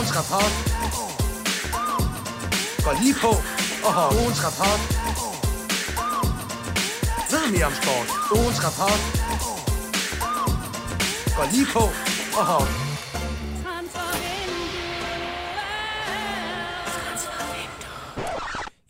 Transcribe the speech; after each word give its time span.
Ugens 0.00 0.16
rapport 0.20 0.52
går 2.84 2.94
lige 3.02 3.16
på 3.24 3.32
og 3.86 3.92
har 3.98 4.08
ugens 4.20 4.40
rapport. 4.46 4.80
Ved 7.32 7.44
mere 7.54 7.66
om 7.70 7.74
sport. 7.80 8.08
Ugens 8.38 8.60
rapport 8.66 9.00
går 11.36 11.46
lige 11.54 11.68
på 11.76 11.84
og 12.38 12.44
har 12.50 12.62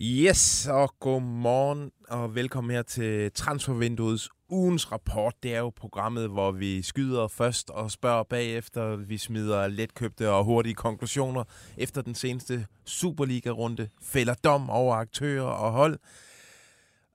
Yes, 0.00 0.66
og 0.66 0.94
godmorgen 1.00 1.90
og 2.08 2.34
velkommen 2.34 2.70
her 2.70 2.82
til 2.82 3.32
Transfervinduets 3.32 4.28
ugens 4.50 4.92
rapport. 4.92 5.34
Det 5.42 5.54
er 5.54 5.58
jo 5.58 5.70
programmet, 5.76 6.28
hvor 6.28 6.50
vi 6.52 6.82
skyder 6.82 7.28
først 7.28 7.70
og 7.70 7.90
spørger 7.90 8.22
bagefter. 8.22 8.96
Vi 8.96 9.18
smider 9.18 9.68
letkøbte 9.68 10.30
og 10.30 10.44
hurtige 10.44 10.74
konklusioner 10.74 11.44
efter 11.76 12.02
den 12.02 12.14
seneste 12.14 12.66
Superliga-runde. 12.86 13.88
Fælder 14.02 14.34
dom 14.34 14.70
over 14.70 14.94
aktører 14.94 15.42
og 15.46 15.72
hold. 15.72 15.98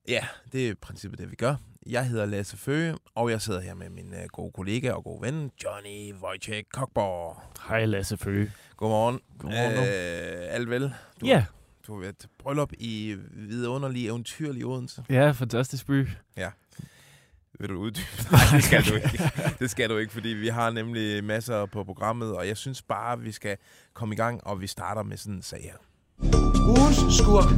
Ja, 0.08 0.26
det 0.52 0.68
er 0.68 0.72
i 0.72 0.74
princippet 0.74 1.20
det, 1.20 1.32
vi 1.32 1.36
gør. 1.36 1.56
Jeg 1.90 2.08
hedder 2.08 2.26
Lasse 2.26 2.58
Føge, 2.58 2.96
og 3.16 3.32
jeg 3.32 3.42
sidder 3.42 3.60
her 3.62 3.74
med 3.74 3.90
min 3.90 4.08
uh, 4.14 4.20
gode 4.34 4.52
kollega 4.52 4.92
og 4.92 5.04
gode 5.04 5.22
ven, 5.22 5.52
Johnny 5.64 6.14
Wojciech 6.14 6.64
Kokborg. 6.74 7.42
Hej 7.68 7.86
Lasse 7.86 8.18
Føge. 8.18 8.52
Godmorgen. 8.78 9.20
Godmorgen. 9.40 9.74
Øh, 9.78 10.54
alt 10.56 10.70
vel? 10.70 10.94
Du, 11.22 11.26
Ja, 11.26 11.46
Du 11.88 11.94
har 11.94 12.02
været 12.02 12.28
bryllup 12.40 12.72
i 12.80 13.16
vidunderlig 13.32 14.08
eventyrlig 14.08 14.66
Odense. 14.66 15.04
ja, 15.10 15.32
fantastisk 15.32 15.88
by. 15.88 16.08
Vil 17.60 17.70
du 17.70 17.76
uddybe? 17.76 18.08
Nej, 18.32 18.42
det 18.54 18.64
skal 18.64 18.84
du 18.84 18.96
ikke. 18.96 19.32
Det 19.60 19.72
skal 19.72 19.90
du 19.90 19.98
ikke, 19.98 20.14
fordi 20.14 20.30
vi 20.30 20.48
har 20.48 20.70
nemlig 20.72 21.24
masser 21.24 21.66
på 21.66 21.84
programmet, 21.84 22.36
og 22.36 22.48
jeg 22.48 22.58
synes 22.58 22.82
bare, 22.82 23.20
vi 23.20 23.32
skal 23.32 23.58
komme 23.94 24.16
i 24.16 24.18
gang, 24.18 24.48
og 24.48 24.62
vi 24.62 24.68
starter 24.68 25.04
med 25.04 25.18
sådan 25.18 25.34
en 25.34 25.42
sag 25.42 25.62
her. 25.64 25.78
ugens 26.68 27.18
skurk. 27.18 27.52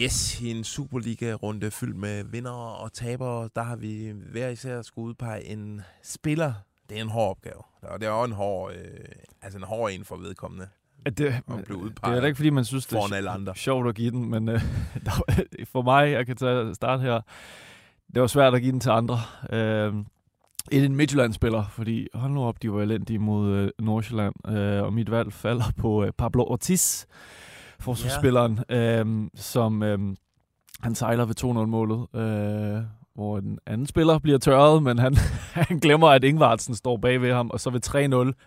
Yes, 0.00 0.40
i 0.40 0.50
en 0.50 0.64
Superliga-runde 0.64 1.70
fyldt 1.70 1.96
med 1.96 2.24
vinder 2.24 2.50
og 2.50 2.92
tabere, 2.92 3.48
der 3.56 3.62
har 3.62 3.76
vi 3.76 4.12
hver 4.32 4.48
især 4.48 4.82
skulle 4.82 5.08
udpege 5.08 5.44
en 5.44 5.80
spiller. 6.02 6.54
Det 6.88 6.98
er 6.98 7.02
en 7.02 7.08
hård 7.08 7.30
opgave, 7.30 7.62
og 7.82 8.00
det 8.00 8.06
er 8.06 8.10
også 8.10 8.30
en 8.30 8.32
hård, 8.32 8.72
øh, 8.72 9.04
altså 9.42 9.58
en 9.58 9.64
hård 9.64 9.90
en 9.92 10.04
for 10.04 10.16
vedkommende 10.16 10.68
At 11.04 11.18
det, 11.18 11.42
blive 11.46 11.58
det 11.58 11.70
udpeget 11.74 12.16
er 12.16 12.20
da 12.20 12.26
ikke, 12.26 12.36
fordi 12.36 12.50
man 12.50 12.64
synes, 12.64 12.86
det 12.86 12.98
er 12.98 13.14
alle 13.16 13.30
andre. 13.30 13.54
sjovt 13.54 13.88
at 13.88 13.94
give 13.94 14.10
den, 14.10 14.30
men 14.30 14.48
øh, 14.48 14.60
for 15.72 15.82
mig, 15.82 16.10
jeg 16.10 16.26
kan 16.26 16.36
tage 16.36 16.74
start 16.74 17.00
her, 17.00 17.20
det 18.14 18.20
var 18.20 18.26
svært 18.26 18.54
at 18.54 18.62
give 18.62 18.72
den 18.72 18.80
til 18.80 18.90
andre. 18.90 19.18
Øh, 19.52 19.94
en 20.72 20.96
Midtjylland-spiller, 20.96 21.64
fordi 21.70 22.08
hold 22.14 22.32
nu 22.32 22.44
op, 22.44 22.62
de 22.62 22.72
var 22.72 22.82
elendige 22.82 23.18
mod 23.18 23.50
øh, 23.50 23.70
Nordsjælland, 23.78 24.34
øh, 24.48 24.82
og 24.82 24.92
mit 24.92 25.10
valg 25.10 25.32
falder 25.32 25.72
på 25.76 26.04
øh, 26.04 26.12
Pablo 26.18 26.44
Ortiz, 26.44 27.04
forsvarsspilleren, 27.80 28.60
øh, 28.68 29.30
som 29.34 29.82
øh, 29.82 29.98
han 30.80 30.94
sejler 30.94 31.24
ved 31.24 31.44
2-0-målet, 31.44 32.06
øh, 32.14 32.82
hvor 33.14 33.38
en 33.38 33.58
anden 33.66 33.86
spiller 33.86 34.18
bliver 34.18 34.38
tørret, 34.38 34.82
men 34.82 34.98
han, 34.98 35.14
han 35.68 35.78
glemmer, 35.78 36.08
at 36.08 36.24
Ingvartsen 36.24 36.74
står 36.74 36.96
bag 36.96 37.22
ved 37.22 37.32
ham, 37.32 37.50
og 37.50 37.60
så 37.60 37.70
ved 37.70 37.86
3-0, 37.86 37.92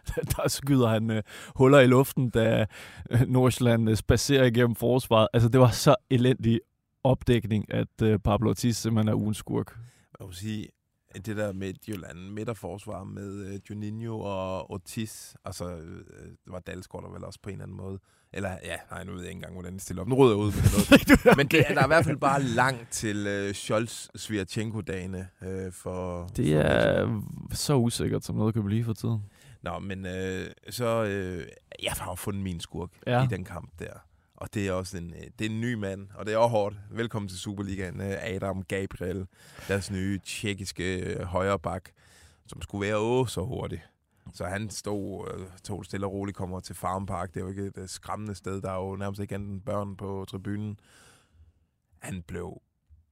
der 0.35 0.47
skyder 0.47 0.87
han 0.87 1.11
øh, 1.11 1.23
huller 1.55 1.79
i 1.79 1.87
luften, 1.87 2.29
da 2.29 2.65
øh, 3.11 3.21
Nordsjælland 3.27 3.89
øh, 3.89 3.95
spacerer 3.95 4.45
igennem 4.45 4.75
forsvaret. 4.75 5.27
Altså, 5.33 5.49
det 5.49 5.59
var 5.59 5.69
så 5.69 5.95
elendig 6.09 6.59
opdækning, 7.03 7.73
at 7.73 8.01
øh, 8.03 8.19
Pablo 8.19 8.49
Ortiz 8.49 8.77
simpelthen 8.77 9.07
er 9.09 9.13
ugens 9.13 9.37
skurk. 9.37 9.77
Jeg 10.19 10.27
vil 10.27 10.35
sige, 10.35 10.67
det 11.16 11.38
der 11.38 11.53
med 11.53 11.73
Jylland 11.88 12.31
midterforsvar 12.31 13.03
med 13.03 13.45
øh, 13.45 13.59
Juninho 13.69 14.19
og 14.19 14.72
Ortiz, 14.72 15.33
altså 15.45 15.69
øh, 15.69 16.03
det 16.25 16.38
var 16.47 16.59
Dalsgaard 16.59 17.03
der 17.03 17.11
vel 17.11 17.23
også 17.23 17.39
på 17.44 17.49
en 17.49 17.53
eller 17.53 17.64
anden 17.64 17.77
måde. 17.77 17.99
Eller 18.33 18.49
ja, 18.64 18.75
nej, 18.91 19.03
nu 19.03 19.11
ved 19.11 19.19
jeg 19.19 19.30
ikke 19.30 19.38
engang, 19.38 19.53
hvordan 19.53 19.73
de 19.73 19.80
stiller 19.80 20.02
op. 20.02 20.08
Nu 20.08 20.16
rydder 20.16 20.36
jeg 20.36 20.39
ud 20.39 20.52
med 20.52 20.64
noget. 20.72 21.37
Men 21.37 21.48
det 21.48 21.59
er, 21.59 21.73
der 21.73 21.81
er 21.81 21.86
i 21.86 21.87
hvert 21.87 22.05
fald 22.05 22.17
bare 22.17 22.43
langt 22.43 22.92
til 22.92 23.27
øh, 23.27 23.54
Scholz 23.54 24.08
Svirchenko-dagene 24.15 25.27
øh, 25.42 25.71
for... 25.71 26.27
Det 26.27 26.54
for 26.54 26.61
er 26.61 27.21
så 27.52 27.76
usikkert, 27.76 28.26
som 28.26 28.36
noget 28.36 28.54
kan 28.54 28.64
blive 28.64 28.83
for 28.83 28.93
tiden. 28.93 29.23
Nå, 29.61 29.80
men 29.80 30.05
øh, 30.05 30.49
så... 30.70 31.04
Øh, 31.04 31.48
jeg 31.83 31.92
har 31.92 32.11
jo 32.11 32.15
fundet 32.15 32.43
min 32.43 32.60
skurk 32.60 32.89
ja. 33.08 33.23
i 33.23 33.27
den 33.27 33.43
kamp 33.43 33.80
der. 33.80 33.93
Og 34.37 34.53
det 34.53 34.67
er 34.67 34.71
også 34.71 34.98
en, 34.98 35.14
øh, 35.14 35.23
det 35.39 35.45
er 35.45 35.49
en 35.49 35.61
ny 35.61 35.73
mand, 35.73 36.08
og 36.15 36.25
det 36.25 36.33
er 36.33 36.37
også 36.37 36.52
hårdt. 36.52 36.75
Velkommen 36.92 37.30
til 37.30 37.37
Superligaen, 37.37 38.02
øh, 38.02 38.17
Adam 38.21 38.64
Gabriel, 38.64 39.27
deres 39.67 39.92
nye 39.92 40.20
tjekkiske 40.25 40.99
øh, 40.99 41.21
højreback, 41.21 41.92
som 42.48 42.61
skulle 42.61 42.87
være 42.87 42.98
åh 42.98 43.27
så 43.27 43.42
hurtig. 43.42 43.83
Så 44.33 44.45
han 44.45 44.70
stod, 44.70 45.45
tog 45.64 45.86
stille 45.86 46.05
og 46.05 46.14
roligt, 46.14 46.37
kommer 46.37 46.59
til 46.59 46.75
Farm 46.75 47.05
Park. 47.05 47.33
Det 47.33 47.39
er 47.39 47.43
jo 47.43 47.49
ikke 47.49 47.71
et 47.77 47.89
skræmmende 47.89 48.36
sted. 48.36 48.61
Der 48.61 48.71
er 48.71 48.86
jo 48.86 48.95
nærmest 48.95 49.21
ikke 49.21 49.36
andet 49.36 49.65
børn 49.65 49.95
på 49.95 50.25
tribunen. 50.27 50.80
Han 51.99 52.21
blev 52.21 52.61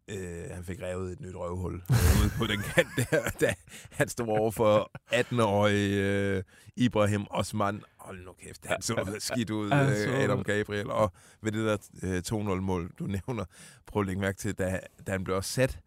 Øh, 0.09 0.49
han 0.51 0.63
fik 0.63 0.81
revet 0.81 1.11
et 1.11 1.21
nyt 1.21 1.35
røvhul 1.35 1.73
øh, 1.73 2.21
ude 2.21 2.31
på 2.37 2.47
den 2.47 2.59
kant 2.59 2.87
der, 2.97 3.29
da 3.41 3.53
han 3.91 4.07
stod 4.07 4.27
over 4.27 4.51
for 4.51 4.91
18-årige 5.13 6.03
øh, 6.03 6.43
Ibrahim 6.75 7.25
Osman. 7.29 7.83
Hold 7.97 8.25
nu 8.25 8.31
kæft, 8.33 8.65
han 8.65 8.81
så 8.81 9.15
skidt 9.19 9.49
ud, 9.49 9.65
øh, 9.65 10.23
Adam 10.23 10.43
Gabriel. 10.43 10.91
Og 10.91 11.11
ved 11.41 11.51
det 11.51 11.65
der 11.65 11.77
øh, 12.03 12.53
2-0-mål, 12.53 12.91
du 12.99 13.03
nævner, 13.07 13.45
prøv 13.87 14.01
at 14.01 14.05
lægge 14.07 14.21
mærke 14.21 14.37
til, 14.37 14.53
da, 14.53 14.79
da 15.07 15.11
han 15.11 15.23
blev 15.23 15.41
sat, 15.41 15.79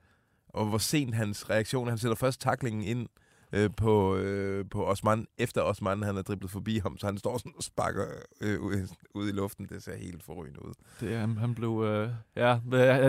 og 0.49 0.67
hvor 0.67 0.79
sent 0.79 1.15
hans 1.15 1.51
reaktion, 1.51 1.89
han 1.89 1.99
sætter 1.99 2.17
først 2.17 2.41
taklingen 2.41 2.83
ind 2.83 3.09
øh, 3.53 3.71
på, 3.77 4.17
øh, 4.17 4.65
på 4.71 4.85
Osman, 4.87 5.27
efter 5.39 5.63
Osman 5.63 6.03
han 6.03 6.17
er 6.17 6.23
driblet 6.23 6.51
forbi 6.51 6.79
ham, 6.79 6.99
så 6.99 7.07
han 7.07 7.19
står 7.19 7.39
sådan 7.39 7.53
og 7.57 7.63
sparker 7.63 8.05
øh, 8.41 8.61
ud, 8.61 8.89
ud 9.15 9.29
i 9.29 9.33
luften. 9.33 9.67
Det 9.67 9.83
ser 9.83 9.97
helt 9.97 10.23
forrygende 10.23 10.65
ud. 10.67 10.73
Det, 11.01 11.19
han, 11.19 11.37
han 11.37 11.55
blev... 11.55 11.83
Øh, 11.87 12.11
ja, 12.37 12.59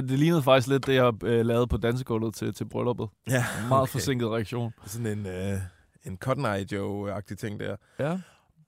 det 0.01 0.19
lignede 0.19 0.43
faktisk 0.43 0.67
lidt 0.67 0.87
det, 0.87 0.93
jeg 0.95 1.23
øh, 1.23 1.45
lavede 1.45 1.67
på 1.67 1.77
dansegulvet 1.77 2.33
til, 2.35 2.53
til 2.53 2.65
brylluppet. 2.65 3.09
Ja, 3.29 3.45
En 3.63 3.67
meget 3.69 3.89
forsinket 3.89 4.29
reaktion. 4.29 4.73
Sådan 4.85 5.19
en, 5.19 5.25
øh, 5.25 5.59
en 6.03 6.17
Cotton 6.17 6.45
Eye 6.45 6.65
Joe-agtig 6.73 7.35
ting 7.35 7.59
der. 7.59 7.75
Ja. 7.99 8.19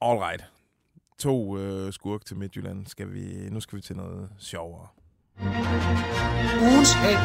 All 0.02 0.20
right. 0.20 0.44
To 1.20 1.58
øh, 1.58 1.94
skurk 1.94 2.26
til 2.26 2.38
Midtjylland. 2.38 2.88
Skal 2.88 3.14
vi, 3.14 3.50
nu 3.50 3.60
skal 3.60 3.76
vi 3.76 3.82
til 3.82 3.96
noget 3.96 4.30
sjovere. 4.40 4.88
Ugens 6.62 6.94
held. 6.94 7.18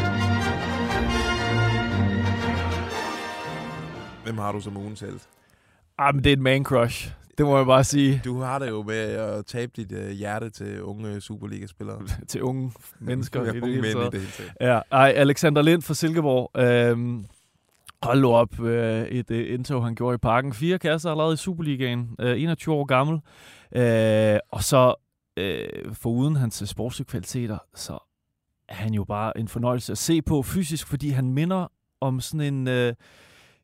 Hvem 4.27 4.39
har 4.39 4.53
du 4.53 4.61
som 4.61 4.77
ugens 4.77 5.01
held? 5.01 5.21
Ah, 5.99 6.15
men 6.15 6.25
det 6.25 6.31
er 6.31 6.37
et 6.37 6.43
man 6.43 6.65
crush. 6.65 7.13
Det 7.39 7.47
må 7.47 7.57
jeg 7.57 7.67
bare 7.67 7.85
sige 7.85 8.23
Du 8.25 8.41
har 8.41 8.59
det 8.59 8.69
jo 8.69 8.83
med 8.83 8.97
at 8.97 9.47
tabe 9.47 9.73
dit 9.77 9.93
øh, 9.93 10.11
hjerte 10.11 10.51
til 10.51 10.83
unge 10.83 11.21
Superliga-spillere. 11.21 12.03
til 12.29 12.43
unge 12.43 12.73
mennesker. 12.99 13.43
Ja, 13.43 13.51
i 13.51 13.55
det 13.55 13.63
unge 13.63 13.81
mænd 13.81 13.99
i 13.99 14.05
det 14.05 14.21
hele 14.21 14.33
taget. 14.33 14.53
Ja, 14.61 14.81
ej, 14.93 15.13
Alexander 15.17 15.63
Lind 15.63 15.83
fra 15.83 15.95
Silkeborg. 15.95 16.51
Øhm, 16.61 17.27
hold 18.03 18.21
nu 18.21 18.33
op, 18.33 18.61
øh, 18.61 19.07
et 19.07 19.31
øh, 19.31 19.55
indtog, 19.55 19.85
han 19.85 19.95
gjorde 19.95 20.15
i 20.15 20.19
parken. 20.19 20.53
Fire 20.55 20.79
kasser 20.79 21.11
allerede 21.11 21.35
i 21.35 21.37
Superligaen. 21.37 22.17
Øh, 22.21 22.43
21 22.43 22.75
år 22.75 22.85
gammel. 22.85 23.21
Øh, 23.77 24.39
og 24.51 24.63
så, 24.63 24.95
øh, 25.37 25.95
foruden 25.95 26.37
hans 26.37 26.63
øh, 26.63 26.69
sportslige 26.69 27.07
kvaliteter, 27.07 27.59
så 27.75 27.99
er 28.69 28.75
han 28.75 28.95
jo 28.95 29.05
bare 29.05 29.39
en 29.39 29.49
fornøjelse 29.49 29.93
at 29.93 29.99
se 29.99 30.23
på 30.23 30.43
fysisk, 30.43 30.87
fordi 30.87 31.09
han 31.11 31.33
minder 31.33 31.73
om 32.01 32.21
sådan 32.21 32.55
en, 32.55 32.69
øh, 32.69 32.95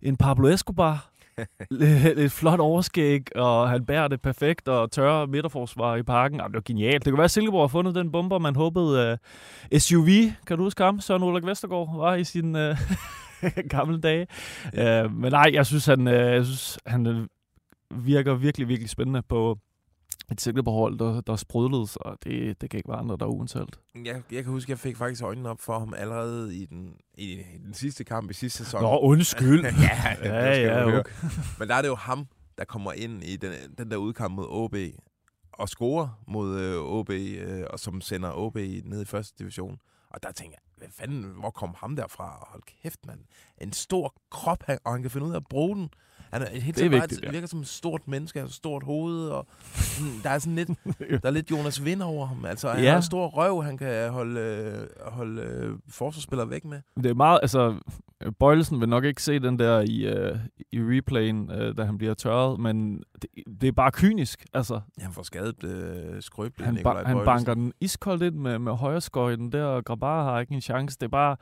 en 0.02 0.16
Pablo 0.16 0.48
Escobar. 0.48 1.08
Lidt 1.70 2.18
et 2.18 2.32
flot 2.32 2.60
overskæg, 2.60 3.36
og 3.36 3.70
han 3.70 3.86
bærer 3.86 4.08
det 4.08 4.22
perfekt, 4.22 4.68
og 4.68 4.90
tørre 4.90 5.26
midterforsvar 5.26 5.96
i 5.96 6.02
parken. 6.02 6.38
Jamen, 6.38 6.52
det 6.52 6.54
var 6.54 6.62
genialt. 6.64 7.04
Det 7.04 7.10
kunne 7.10 7.18
være, 7.18 7.24
at 7.24 7.30
Silkeborg 7.30 7.62
har 7.62 7.68
fundet 7.68 7.94
den 7.94 8.12
bomber, 8.12 8.38
man 8.38 8.56
håbede 8.56 9.18
uh, 9.72 9.78
SUV, 9.78 10.08
kan 10.46 10.56
du 10.58 10.62
huske 10.62 10.82
ham? 10.82 11.00
Søren 11.00 11.22
Ulrik 11.22 11.46
Vestergaard 11.46 11.96
var 11.96 12.14
i 12.14 12.24
sin 12.24 12.56
uh, 12.56 12.76
gamle 13.74 14.00
dage. 14.00 14.26
Uh, 14.66 15.12
men 15.12 15.32
nej, 15.32 15.50
jeg 15.52 15.66
synes, 15.66 15.86
han, 15.86 16.06
uh, 16.06 16.12
jeg 16.12 16.44
synes, 16.44 16.78
han 16.86 17.28
virker 17.90 18.34
virkelig, 18.34 18.68
virkelig 18.68 18.90
spændende 18.90 19.22
på 19.22 19.58
et 20.32 20.40
Silkeborg-hold, 20.40 20.98
der, 20.98 21.20
der 21.20 21.36
sprudlede, 21.36 21.86
så 21.86 22.16
det, 22.24 22.60
det 22.60 22.70
kan 22.70 22.78
ikke 22.78 22.88
være 22.88 22.98
andre, 22.98 23.16
der 23.16 23.24
er 23.26 23.30
uanselt. 23.30 23.80
Jeg, 24.04 24.22
jeg 24.32 24.42
kan 24.44 24.52
huske, 24.52 24.66
at 24.66 24.70
jeg 24.70 24.78
fik 24.78 24.96
faktisk 24.96 25.22
øjnene 25.22 25.48
op 25.48 25.60
for 25.60 25.78
ham 25.78 25.94
allerede 25.94 26.56
i 26.56 26.64
den, 26.66 26.94
i, 27.14 27.32
i 27.32 27.58
den 27.64 27.74
sidste 27.74 28.04
kamp 28.04 28.30
i 28.30 28.34
sidste 28.34 28.64
sæson. 28.64 28.82
Nå, 28.82 28.98
undskyld. 28.98 29.64
ja, 29.64 30.16
Ja, 30.22 30.60
ja, 30.60 30.84
høre. 30.84 30.98
okay. 31.00 31.12
Men 31.58 31.68
der 31.68 31.74
er 31.74 31.82
det 31.82 31.88
jo 31.88 31.94
ham, 31.94 32.26
der 32.58 32.64
kommer 32.64 32.92
ind 32.92 33.24
i 33.24 33.36
den, 33.36 33.52
den 33.78 33.90
der 33.90 33.96
udkamp 33.96 34.34
mod 34.34 34.46
OB 34.48 34.74
og 35.52 35.68
scorer 35.68 36.08
mod 36.26 36.60
øh, 36.60 36.76
OB, 36.80 37.10
øh, 37.10 37.64
og 37.70 37.78
som 37.80 38.00
sender 38.00 38.32
OB 38.32 38.56
ned 38.84 39.02
i 39.02 39.04
første 39.04 39.34
division. 39.38 39.78
Og 40.10 40.22
der 40.22 40.32
tænker 40.32 40.56
jeg, 40.56 40.72
hvad 40.78 40.88
fanden, 40.90 41.24
hvor 41.40 41.50
kom 41.50 41.74
ham 41.78 41.96
derfra? 41.96 42.46
Hold 42.50 42.62
kæft, 42.82 43.06
mand. 43.06 43.20
En 43.60 43.72
stor 43.72 44.14
krop, 44.30 44.62
han, 44.66 44.78
og 44.84 44.92
han 44.92 45.02
kan 45.02 45.10
finde 45.10 45.26
ud 45.26 45.32
af 45.32 45.36
at 45.36 45.46
bruge 45.50 45.76
den. 45.76 45.90
Han 46.32 46.42
er 46.42 46.46
helt 46.60 46.76
Det 46.76 46.86
er 46.86 46.88
vigtigt, 46.90 47.22
ja. 47.22 47.30
virker 47.30 47.46
som 47.46 47.60
et 47.60 47.68
stort 47.68 48.08
menneske, 48.08 48.38
har 48.38 48.46
et 48.46 48.52
stort 48.52 48.82
hoved, 48.82 49.28
og 49.28 49.46
sådan, 49.74 50.12
der 50.22 50.30
er 50.30 50.38
sådan 50.38 50.54
lidt, 50.54 50.68
der 51.22 51.28
er 51.28 51.30
lidt 51.30 51.50
Jonas 51.50 51.84
Vind 51.84 52.02
over 52.02 52.26
ham. 52.26 52.44
Altså, 52.44 52.68
han 52.70 52.82
Ja. 52.84 52.90
har 52.90 52.96
en 52.96 53.02
stor 53.02 53.26
røv, 53.26 53.62
han 53.64 53.78
kan 53.78 54.10
holde, 54.10 54.40
øh, 54.40 55.12
holde 55.12 55.42
øh, 55.42 55.74
forsvarsspillere 55.88 56.50
væk 56.50 56.64
med. 56.64 56.80
Det 56.96 57.06
er 57.06 57.14
meget, 57.14 57.38
altså, 57.42 57.74
Bøjlesen 58.38 58.80
vil 58.80 58.88
nok 58.88 59.04
ikke 59.04 59.22
se 59.22 59.38
den 59.38 59.58
der 59.58 59.80
i, 59.80 60.06
øh, 60.06 60.36
i 60.72 60.78
replayen, 60.80 61.50
øh, 61.50 61.76
da 61.76 61.84
han 61.84 61.98
bliver 61.98 62.14
tørret, 62.14 62.60
men 62.60 63.02
det, 63.22 63.30
det 63.60 63.68
er 63.68 63.72
bare 63.72 63.90
kynisk. 63.92 64.44
Altså, 64.54 64.80
Han 64.98 65.12
får 65.12 65.22
skadet 65.22 65.64
øh, 65.64 66.22
skrøbeligt, 66.22 66.66
han, 66.66 66.78
ba- 66.86 67.06
han 67.06 67.18
banker 67.24 67.54
den 67.54 67.72
iskoldt 67.80 68.22
ind 68.22 68.34
med, 68.34 68.58
med 68.58 68.72
højreskøjten 68.72 69.52
der, 69.52 69.64
og 69.64 69.84
Grabar 69.84 70.24
har 70.24 70.40
ikke 70.40 70.54
en 70.54 70.60
chance. 70.60 70.96
Det 71.00 71.06
er 71.06 71.10
bare, 71.10 71.36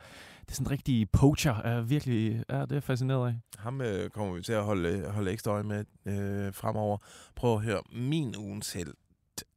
er 0.51 0.55
sådan 0.55 0.67
en 0.67 0.71
rigtig 0.71 1.11
poacher. 1.11 1.53
Er 1.53 1.81
virkelig, 1.81 2.43
ja, 2.49 2.61
det 2.61 2.71
er 2.71 2.79
fascineret 2.79 3.27
af. 3.27 3.59
Ham 3.59 3.81
øh, 3.81 4.09
kommer 4.09 4.33
vi 4.33 4.41
til 4.41 4.53
at 4.53 4.63
holde, 4.63 5.11
holde 5.11 5.31
ekstra 5.31 5.51
øje 5.51 5.63
med 5.63 5.85
øh, 6.05 6.53
fremover. 6.53 6.97
Prøv 7.35 7.53
at 7.55 7.61
høre, 7.61 7.81
min 7.91 8.35
ugens 8.37 8.73
held, 8.73 8.93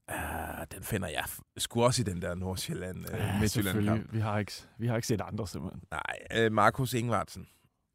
ah, 0.09 0.67
den 0.75 0.83
finder 0.83 1.09
jeg 1.09 1.25
sgu 1.57 1.85
også 1.85 2.03
i 2.03 2.05
den 2.05 2.23
der 2.23 2.35
Nordsjælland, 2.35 2.97
øh, 2.97 3.13
Midtjylland 3.13 3.49
selvfølgelig. 3.49 3.93
kamp. 3.95 4.13
Vi 4.13 4.21
har, 4.21 4.39
ikke, 4.39 4.53
vi 4.79 4.87
har 4.87 4.97
ikke 4.97 5.09
set 5.09 5.21
andre, 5.21 5.49
simpelthen. 5.49 5.83
Nej, 5.91 6.45
øh, 6.45 6.53
Markus 6.53 6.93
Ingvartsen. 6.93 7.47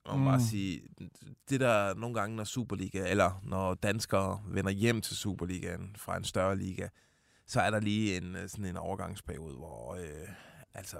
Og 0.06 0.19
mm. 0.19 0.25
bare 0.25 0.42
sige, 0.42 0.81
det 1.50 1.60
der 1.60 1.94
nogle 1.94 2.16
gange, 2.16 2.36
når 2.36 2.44
Superliga, 2.44 3.10
eller 3.10 3.42
når 3.44 3.74
danskere 3.74 4.42
vender 4.48 4.72
hjem 4.72 5.02
til 5.02 5.16
Superligaen 5.16 5.95
fra 5.98 6.18
en 6.18 6.24
større 6.24 6.57
liga, 6.57 6.88
så 7.48 7.62
er 7.62 7.69
der 7.69 7.80
lige 7.80 8.18
en 8.18 8.36
øh, 8.36 8.50
sådan 8.50 8.66
en 8.66 8.78
overgangsperiode, 8.78 9.56
hvor 9.56 9.95
øh, 9.95 10.30
altså 10.74 10.98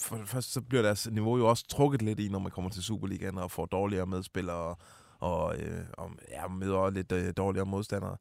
for 0.00 0.16
det 0.16 0.28
første 0.28 0.52
så 0.52 0.60
bliver 0.60 0.82
deres 0.82 1.10
niveau 1.10 1.38
jo 1.38 1.48
også 1.48 1.66
trukket 1.68 2.02
lidt 2.02 2.20
i, 2.20 2.28
når 2.28 2.38
man 2.38 2.52
kommer 2.52 2.70
til 2.70 2.82
Superligaen 2.82 3.38
og 3.38 3.50
får 3.50 3.66
dårligere 3.66 4.06
medspillere 4.06 4.74
og, 5.18 5.56
øh, 5.58 5.84
og 5.92 6.10
ja, 6.30 6.48
møder 6.48 6.90
lidt 6.90 7.12
øh, 7.12 7.32
dårligere 7.36 7.66
modstandere. 7.66 8.16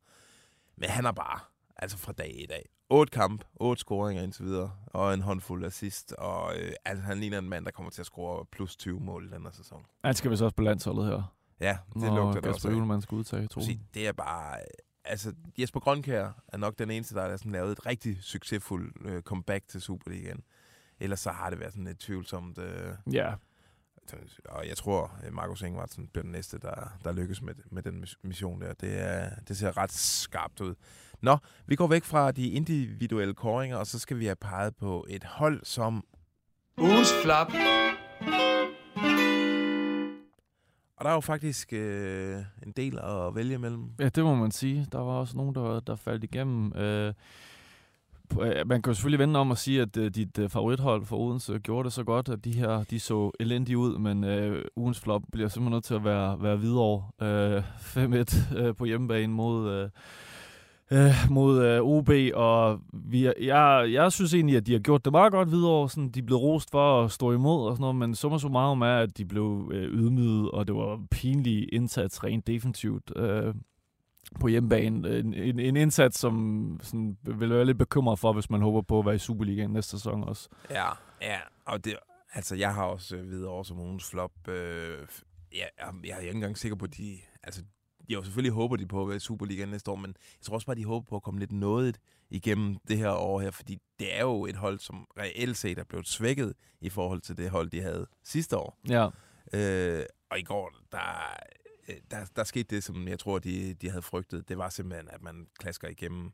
Men 0.75 0.89
han 0.89 1.05
er 1.05 1.11
bare, 1.11 1.39
altså 1.75 1.97
fra 1.97 2.11
dag 2.11 2.41
i 2.43 2.45
dag, 2.45 2.69
otte 2.89 3.11
kamp, 3.11 3.43
otte 3.55 3.79
scoringer 3.79 4.23
indtil 4.23 4.45
videre, 4.45 4.71
og 4.87 5.13
en 5.13 5.21
håndfuld 5.21 5.65
assist, 5.65 6.11
og 6.11 6.55
øh, 6.57 6.73
altså, 6.85 7.03
han 7.03 7.19
ligner 7.19 7.37
en 7.37 7.49
mand, 7.49 7.65
der 7.65 7.71
kommer 7.71 7.91
til 7.91 8.01
at 8.01 8.05
score 8.05 8.45
plus 8.51 8.75
20 8.75 8.99
mål 8.99 9.25
i 9.25 9.35
den 9.35 9.43
her 9.43 9.51
sæson. 9.51 9.85
Han 10.03 10.15
skal 10.15 10.31
vist 10.31 10.41
også 10.41 10.55
på 10.55 10.63
landsholdet 10.63 11.05
her. 11.05 11.35
Ja, 11.61 11.77
det 11.93 12.01
når 12.01 12.15
lugter 12.15 12.41
det 12.41 12.49
også 12.49 12.57
Kasper 12.57 12.69
af. 12.69 12.73
Julemann 12.73 13.01
skal 13.01 13.15
udtage, 13.15 13.47
tror 13.47 13.59
Præcis. 13.59 13.79
Det 13.93 14.07
er 14.07 14.11
bare... 14.11 14.57
Altså, 15.05 15.33
Jesper 15.59 15.79
Grønkær 15.79 16.29
er 16.47 16.57
nok 16.57 16.79
den 16.79 16.91
eneste, 16.91 17.15
der 17.15 17.29
har 17.29 17.37
sådan 17.37 17.51
lavet 17.51 17.71
et 17.71 17.85
rigtig 17.85 18.23
succesfuldt 18.23 18.97
øh, 19.05 19.21
comeback 19.21 19.67
til 19.67 19.81
Superligaen. 19.81 20.43
Ellers 21.01 21.19
så 21.19 21.31
har 21.31 21.49
det 21.49 21.59
været 21.59 21.73
sådan 21.73 21.87
et 21.87 21.99
tvivlsomt... 21.99 22.57
Øh, 22.57 22.93
Ja, 23.13 23.33
og 24.45 24.67
jeg 24.67 24.77
tror, 24.77 25.11
at 25.23 25.33
Markus 25.33 25.61
Ingvartsen 25.61 26.07
bliver 26.07 26.23
den 26.23 26.31
næste, 26.31 26.59
der, 26.59 26.97
der 27.03 27.11
lykkes 27.11 27.41
med, 27.41 27.53
med 27.71 27.83
den 27.83 28.03
mis- 28.03 28.15
mission 28.23 28.61
der. 28.61 28.73
Det, 28.73 29.01
er, 29.01 29.29
det 29.47 29.57
ser 29.57 29.77
ret 29.77 29.91
skarpt 29.91 30.61
ud. 30.61 30.75
Nå, 31.21 31.37
vi 31.67 31.75
går 31.75 31.87
væk 31.87 32.03
fra 32.03 32.31
de 32.31 32.47
individuelle 32.49 33.33
koringer, 33.33 33.77
og 33.77 33.87
så 33.87 33.99
skal 33.99 34.19
vi 34.19 34.25
have 34.25 34.35
peget 34.35 34.75
på 34.75 35.05
et 35.09 35.23
hold, 35.23 35.59
som... 35.63 36.05
Ugens 36.77 37.09
flap. 37.23 37.47
Og 40.97 41.05
der 41.05 41.09
er 41.09 41.13
jo 41.13 41.19
faktisk 41.21 41.73
øh, 41.73 42.43
en 42.65 42.71
del 42.71 42.99
at 42.99 43.35
vælge 43.35 43.53
imellem. 43.53 43.91
Ja, 43.99 44.09
det 44.09 44.23
må 44.23 44.35
man 44.35 44.51
sige. 44.51 44.87
Der 44.91 44.99
var 44.99 45.11
også 45.13 45.37
nogen, 45.37 45.55
der, 45.55 45.79
der 45.79 45.95
faldt 45.95 46.23
igennem. 46.23 46.73
Øh, 46.75 47.07
øh, 47.07 47.13
Øh, 48.41 48.67
man 48.67 48.81
kan 48.81 48.91
jo 48.91 48.93
selvfølgelig 48.93 49.19
vende 49.19 49.39
om 49.39 49.51
og 49.51 49.57
sige, 49.57 49.81
at 49.81 49.97
øh, 49.97 50.11
dit 50.11 50.39
øh, 50.39 50.49
favorithold 50.49 51.05
for 51.05 51.17
Odense 51.17 51.59
gjorde 51.59 51.85
det 51.85 51.93
så 51.93 52.03
godt, 52.03 52.29
at 52.29 52.45
de 52.45 52.51
her 52.51 52.83
de 52.83 52.99
så 52.99 53.31
elendige 53.39 53.77
ud, 53.77 53.97
men 53.97 54.23
øh, 54.23 54.65
ugens 54.75 54.99
flop 54.99 55.21
bliver 55.31 55.47
simpelthen 55.47 55.71
nødt 55.73 55.83
til 55.83 55.93
at 55.93 56.03
være, 56.03 56.43
være 56.43 56.59
videre. 56.59 57.03
Øh, 57.21 57.63
5-1 58.55 58.57
øh, 58.57 58.75
på 58.75 58.85
hjemmebane 58.85 59.33
mod... 59.33 59.71
Øh, 59.71 59.89
øh, 60.91 61.13
mod 61.29 61.63
øh, 61.65 61.81
OB, 61.81 62.09
og 62.33 62.79
vi, 62.93 63.25
jeg, 63.41 63.89
jeg 63.91 64.11
synes 64.11 64.33
egentlig, 64.33 64.57
at 64.57 64.67
de 64.67 64.71
har 64.71 64.79
gjort 64.79 65.05
det 65.05 65.13
meget 65.13 65.31
godt 65.31 65.51
videre. 65.51 65.89
Sådan, 65.89 66.09
de 66.09 66.23
blev 66.23 66.37
rost 66.37 66.71
for 66.71 67.03
at 67.03 67.11
stå 67.11 67.31
imod 67.31 67.67
og 67.67 67.75
sådan 67.75 67.81
noget, 67.81 67.95
men 67.95 68.15
summa 68.15 68.37
summarum 68.37 68.81
er, 68.81 68.97
at 68.97 69.17
de 69.17 69.25
blev 69.25 69.71
øh, 69.73 69.93
ydmyget, 69.93 70.51
og 70.51 70.67
det 70.67 70.75
var 70.75 70.99
pinlig 71.11 71.73
indsats 71.73 72.23
rent 72.23 72.47
defensivt 72.47 73.11
øh, 73.15 73.53
på 74.39 74.47
hjemmebane. 74.47 75.17
En, 75.17 75.33
en, 75.33 75.59
en 75.59 75.77
indsats, 75.77 76.19
som 76.19 76.79
sådan, 76.83 77.17
vil 77.23 77.49
være 77.49 77.65
lidt 77.65 77.77
bekymret 77.77 78.19
for, 78.19 78.33
hvis 78.33 78.49
man 78.49 78.61
håber 78.61 78.81
på 78.81 78.99
at 78.99 79.05
være 79.05 79.15
i 79.15 79.19
Superligaen 79.19 79.71
næste 79.71 79.91
sæson 79.91 80.23
også. 80.23 80.49
Ja, 80.69 80.87
ja. 81.21 81.39
Og 81.65 81.85
det, 81.85 81.95
altså, 82.33 82.55
jeg 82.55 82.73
har 82.73 82.83
også 82.83 83.15
øh, 83.15 83.29
videre 83.29 83.51
over 83.51 83.63
som 83.63 83.79
ugens 83.79 84.09
flop. 84.09 84.47
Øh, 84.47 85.07
ja, 85.53 85.65
jeg, 85.79 85.93
jeg 86.03 86.15
er 86.15 86.19
ikke 86.19 86.31
engang 86.31 86.57
sikker 86.57 86.75
på, 86.75 86.85
at 86.85 86.97
de... 86.97 87.17
Altså, 87.43 87.63
jo, 88.09 88.23
selvfølgelig 88.23 88.53
håber 88.53 88.75
de 88.75 88.85
på 88.85 89.01
at 89.01 89.07
være 89.07 89.15
i 89.15 89.19
Superligaen 89.19 89.69
næste 89.69 89.91
år, 89.91 89.95
men 89.95 90.15
jeg 90.39 90.41
tror 90.41 90.55
også 90.55 90.67
bare, 90.67 90.75
de 90.75 90.85
håber 90.85 91.05
på 91.09 91.15
at 91.15 91.23
komme 91.23 91.39
lidt 91.39 91.51
noget 91.51 91.99
igennem 92.29 92.75
det 92.87 92.97
her 92.97 93.11
år 93.11 93.39
her, 93.41 93.51
fordi 93.51 93.77
det 93.99 94.17
er 94.17 94.21
jo 94.21 94.45
et 94.45 94.55
hold, 94.55 94.79
som 94.79 95.07
reelt 95.19 95.57
set 95.57 95.79
er 95.79 95.83
blevet 95.83 96.07
svækket 96.07 96.53
i 96.81 96.89
forhold 96.89 97.21
til 97.21 97.37
det 97.37 97.49
hold, 97.49 97.69
de 97.69 97.81
havde 97.81 98.07
sidste 98.23 98.57
år. 98.57 98.77
Ja, 98.89 99.09
Øh, 99.53 100.03
og 100.31 100.39
i 100.39 100.43
går, 100.43 100.71
der, 100.91 100.99
øh, 100.99 101.60
der, 102.11 102.25
der 102.35 102.43
skete 102.43 102.75
det, 102.75 102.83
som 102.83 103.07
jeg 103.07 103.19
tror, 103.19 103.39
de, 103.39 103.73
de 103.73 103.89
havde 103.89 104.01
frygtet. 104.01 104.49
Det 104.49 104.57
var 104.57 104.69
simpelthen, 104.69 105.07
at 105.11 105.21
man 105.21 105.47
klasker 105.59 105.87
igennem. 105.87 106.31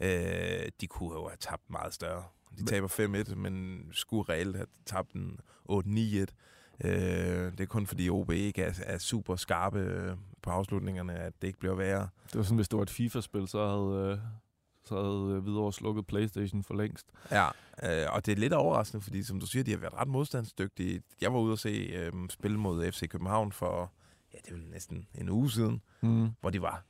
Øh, 0.00 0.68
de 0.80 0.86
kunne 0.86 1.14
jo 1.14 1.28
have 1.28 1.36
tabt 1.40 1.70
meget 1.70 1.94
større. 1.94 2.24
De 2.58 2.64
taber 2.64 2.88
5-1, 3.28 3.34
men 3.34 3.84
skulle 3.92 4.32
reelt 4.32 4.56
have 4.56 4.66
tabt 4.86 5.12
en 5.12 5.40
8-9-1. 5.70 6.26
Øh, 6.84 7.52
det 7.52 7.60
er 7.60 7.66
kun 7.66 7.86
fordi 7.86 8.10
OB 8.10 8.30
ikke 8.30 8.62
er, 8.62 8.72
er 8.82 8.98
super 8.98 9.36
skarpe 9.36 9.78
øh, 9.78 10.16
på 10.42 10.50
afslutningerne, 10.50 11.14
at 11.14 11.32
det 11.42 11.48
ikke 11.48 11.58
bliver 11.58 11.74
værre. 11.74 12.08
det 12.26 12.34
var 12.34 12.42
sådan, 12.42 12.56
hvis 12.56 12.68
det 12.68 12.76
var 12.76 12.82
et 12.82 12.90
FIFA-spil, 12.90 13.48
så 13.48 13.66
havde, 13.66 14.12
øh, 14.12 14.18
så 14.84 14.94
havde 14.94 15.36
øh, 15.36 15.42
Hvidovre 15.42 15.72
slukket 15.72 16.06
Playstation 16.06 16.62
for 16.64 16.74
længst. 16.74 17.06
Ja, 17.30 17.46
øh, 17.82 18.14
og 18.14 18.26
det 18.26 18.32
er 18.32 18.36
lidt 18.36 18.52
overraskende, 18.52 19.02
fordi 19.02 19.22
som 19.22 19.40
du 19.40 19.46
siger, 19.46 19.64
de 19.64 19.70
har 19.70 19.78
været 19.78 19.94
ret 19.94 20.08
modstandsdygtige. 20.08 21.02
Jeg 21.20 21.32
var 21.32 21.38
ude 21.38 21.52
og 21.52 21.58
se 21.58 21.68
øh, 21.68 22.12
spil 22.30 22.58
mod 22.58 22.92
FC 22.92 23.08
København 23.08 23.52
for, 23.52 23.92
ja, 24.36 24.40
det 24.44 24.50
er 24.50 24.54
vel 24.54 24.70
næsten 24.72 25.06
en 25.14 25.28
uge 25.28 25.50
siden, 25.50 25.82
Mm. 26.00 26.28
hvor 26.40 26.50
de 26.50 26.62
var, 26.62 26.84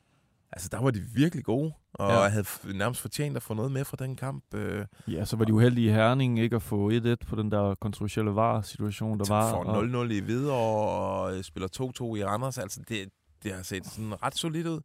altså 0.52 0.69
der 0.72 0.81
var 0.82 0.90
de 0.90 1.00
virkelig 1.00 1.44
gode, 1.44 1.72
og 1.93 2.10
Ja. 2.10 2.28
havde 2.28 2.44
nærmest 2.75 3.00
fortjent 3.00 3.37
at 3.37 3.43
få 3.43 3.54
noget 3.54 3.72
med 3.72 3.84
fra 3.84 3.96
den 3.96 4.16
kamp. 4.16 4.54
Øh, 4.54 4.87
Ja, 5.08 5.25
så 5.25 5.37
var 5.37 5.44
de 5.44 5.52
uheldige 5.54 5.87
i 5.88 5.90
Herning 5.93 6.38
ikke 6.38 6.56
at 6.56 6.62
få 6.62 6.90
1-1 6.90 7.26
på 7.26 7.37
den 7.37 7.50
der 7.50 7.75
kontroversielle 7.75 8.34
var-situation, 8.34 9.19
der 9.19 9.25
var. 9.28 9.50
for 9.50 9.56
og- 9.64 9.84
0-0 9.84 10.10
i 10.10 10.19
Hvidovre 10.20 10.90
og 10.90 11.37
øh, 11.37 11.43
spiller 11.44 11.69
2-2 11.69 12.16
i 12.16 12.25
Randers. 12.25 12.58
Altså 12.58 12.81
det, 12.88 13.08
det 13.43 13.52
har 13.54 13.62
set 13.62 13.87
sådan 13.87 14.22
ret 14.22 14.34
solidt 14.37 14.66
ud 14.66 14.81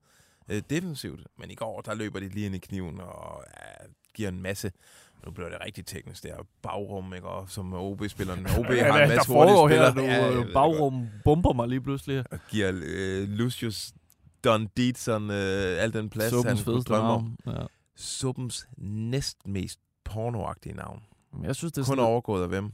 øh, 0.50 0.62
defensivt, 0.70 1.28
men 1.38 1.52
i 1.52 1.56
går 1.56 1.82
der 1.82 1.94
løber 1.94 2.20
de 2.20 2.30
lige 2.30 2.46
ind 2.46 2.56
i 2.56 2.60
kniven 2.60 3.00
og 3.00 3.44
ja, 3.48 3.86
giver 4.14 4.30
en 4.30 4.42
masse 4.42 4.72
nu 5.26 5.32
bliver 5.32 5.50
det 5.50 5.58
rigtig 5.66 5.86
teknisk 5.86 6.24
der. 6.24 6.36
Bagrum, 6.62 7.14
ikke? 7.14 7.28
Og 7.28 7.50
som 7.50 7.74
OB-spilleren. 7.74 8.40
OB 8.40 8.66
Ja, 8.70 8.84
har 8.84 8.98
hvad 8.98 9.10
en 9.10 9.16
masse 9.16 9.34
hurtige 9.34 9.78
her, 9.80 9.92
spillere. 9.92 9.94
du 9.94 10.00
Ja, 10.02 10.26
ja, 10.26 10.40
det 10.40 10.54
bagrum 10.54 11.08
bomber 11.24 11.54
mig 11.54 11.68
lige 11.68 11.82
pludselig. 11.82 12.24
Og 12.32 12.40
giver 12.50 12.72
øh, 12.86 13.30
Lucius 13.30 13.94
Don 14.44 14.68
Dietzson 14.78 15.30
øh, 15.32 15.84
al 15.84 15.94
den 15.94 16.10
plads, 16.10 16.30
Suppens 16.30 16.46
han 16.46 16.56
kunne 16.66 16.74
fedeste 16.74 16.94
drømme 16.94 17.10
om. 17.10 17.38
Ja. 17.46 17.66
Suppens 17.96 18.68
næst 18.78 19.48
mest 19.48 19.80
pornoagtige 20.04 20.76
navn. 20.76 21.04
Men 21.34 21.46
Jeg 21.46 21.56
synes, 21.56 21.74
det 21.74 21.82
er 21.82 21.86
Kun 21.86 21.88
sådan 21.98 22.04
overgået 22.04 22.44
af 22.44 22.48
hvem? 22.50 22.72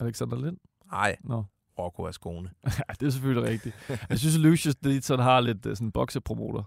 Alexander 0.00 0.36
Lind. 0.36 0.56
Nej, 0.92 1.16
Nå. 1.24 1.44
Rocco 1.78 2.06
af 2.06 2.14
skone. 2.14 2.50
Ja, 2.64 2.92
det 3.00 3.06
er 3.06 3.10
selvfølgelig 3.10 3.50
rigtigt. 3.50 3.74
Jeg 4.10 4.18
synes, 4.18 4.36
Lucius 4.36 4.74
Dietzson 4.76 5.18
har 5.18 5.40
lidt 5.40 5.66
uh, 5.66 5.72
sådan 5.72 5.92
boksepromoter. 5.92 6.62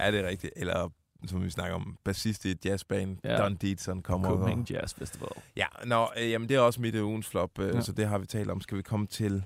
Ja, 0.00 0.10
det 0.10 0.20
er 0.20 0.28
rigtigt. 0.28 0.52
Eller 0.56 0.92
som 1.26 1.42
vi 1.44 1.50
snakker 1.50 1.74
om, 1.74 1.96
bassist 2.04 2.44
i 2.44 2.50
et 2.50 2.64
jazzband, 2.64 3.16
Ja. 3.24 3.36
Don 3.36 3.56
Dietzson 3.56 4.02
kommer 4.02 4.28
Copenhagen 4.28 4.60
og... 4.60 4.70
Jazz 4.70 4.94
Festival. 4.94 5.28
Ja, 5.56 5.66
nå, 5.84 6.06
øh, 6.20 6.30
jamen 6.30 6.48
det 6.48 6.56
er 6.56 6.60
også 6.60 6.80
mit 6.80 6.94
øh, 6.94 7.06
ugens 7.06 7.26
flop, 7.28 7.58
øh, 7.58 7.68
Ja. 7.68 7.74
ja. 7.74 7.80
så 7.80 7.92
det 7.92 8.08
har 8.08 8.18
vi 8.18 8.26
talt 8.26 8.50
om. 8.50 8.60
Skal 8.60 8.76
vi 8.78 8.82
komme 8.82 9.06
til... 9.06 9.44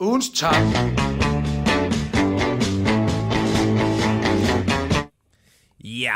Ugens 0.00 0.26
top. 0.40 0.54
Ja! 5.84 6.12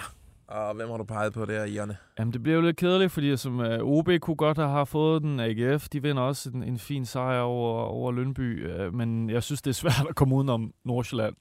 Og 0.48 0.74
hvem 0.74 0.88
har 0.90 0.96
du 0.96 1.04
peget 1.04 1.32
på 1.32 1.44
der, 1.44 1.64
Jonne? 1.66 1.96
Jamen, 2.18 2.32
det 2.32 2.42
bliver 2.42 2.56
jo 2.56 2.62
lidt 2.62 2.76
kedeligt, 2.76 3.12
fordi 3.12 3.36
som 3.36 3.58
uh, 3.58 3.66
OB 3.66 4.08
kunne 4.20 4.36
godt 4.36 4.58
have 4.58 4.86
fået 4.86 5.22
den. 5.22 5.40
AGF, 5.40 5.88
de 5.88 6.02
vinder 6.02 6.22
også 6.22 6.50
en, 6.54 6.62
en 6.62 6.78
fin 6.78 7.06
sejr 7.06 7.40
over, 7.40 7.82
over 7.82 8.12
Lønby. 8.12 8.70
Uh, 8.86 8.94
men 8.94 9.30
jeg 9.30 9.42
synes, 9.42 9.62
det 9.62 9.70
er 9.70 9.74
svært 9.74 10.06
at 10.08 10.14
komme 10.14 10.34
udenom 10.36 10.72
Nordsjælland. 10.84 11.34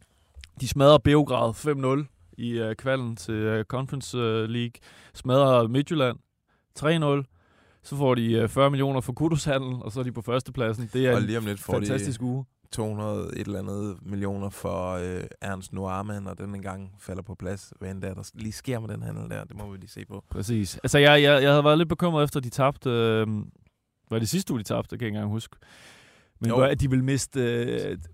De 0.61 0.67
smadrer 0.67 0.97
Beograd 0.97 1.53
5-0 2.03 2.18
i 2.39 2.62
uh, 2.62 2.74
kvalden 2.74 3.15
til 3.15 3.60
uh, 3.60 3.63
Conference 3.63 4.17
uh, 4.17 4.24
League. 4.50 4.72
Smadrer 5.13 5.67
Midtjylland 5.67 6.17
3-0. 6.79 7.36
Så 7.84 7.96
får 7.96 8.15
de 8.15 8.43
uh, 8.43 8.50
40 8.50 8.69
millioner 8.69 9.01
for 9.01 9.13
Kudushandel, 9.13 9.74
og 9.81 9.91
så 9.91 10.00
er 10.00 10.03
de 10.03 10.12
på 10.12 10.22
førstepladsen. 10.22 10.89
Det 10.93 11.08
er 11.08 11.12
Og 11.12 11.17
en 11.17 11.24
lige 11.25 11.38
om 11.38 11.46
lidt 11.46 11.60
får 11.60 11.74
fantastisk 11.74 12.22
uge. 12.22 12.46
de 12.46 12.50
200 12.72 13.29
et 13.39 13.48
eller 13.48 13.60
andet 13.60 13.98
millioner 14.01 14.50
for 14.50 14.91
øh, 14.91 15.24
Ernst 15.41 15.74
Nuarman, 15.74 16.27
og 16.27 16.38
den 16.38 16.55
engang 16.55 16.91
falder 17.00 17.22
på 17.22 17.36
plads. 17.36 17.74
Hvad 17.79 17.91
end 17.91 18.01
der, 18.01 18.13
der 18.13 18.31
lige 18.34 18.51
sker 18.51 18.79
med 18.79 18.89
den 18.89 19.01
handel 19.03 19.29
der, 19.29 19.43
det 19.43 19.58
må 19.58 19.72
vi 19.72 19.77
lige 19.77 19.89
se 19.89 20.05
på. 20.05 20.24
Præcis. 20.29 20.77
Altså, 20.84 20.98
jeg, 20.98 21.24
jeg, 21.24 21.43
jeg 21.43 21.50
havde 21.51 21.63
været 21.63 21.77
lidt 21.77 21.89
bekymret 21.89 22.24
efter, 22.24 22.39
at 22.39 22.43
de 22.43 22.50
tabte... 22.50 22.89
Øh, 22.89 23.27
var 24.12 24.19
det 24.19 24.29
sidste 24.29 24.53
uge, 24.53 24.60
de 24.60 24.63
tabte? 24.63 24.91
Det 24.91 25.00
kan 25.00 25.05
jeg 25.05 25.08
ikke 25.08 25.17
engang 25.17 25.31
huske. 25.31 25.55
Men 26.41 26.50
Jo. 26.50 26.60
at 26.62 26.81
de 26.81 26.89
vil 26.89 27.03
miste, 27.03 27.41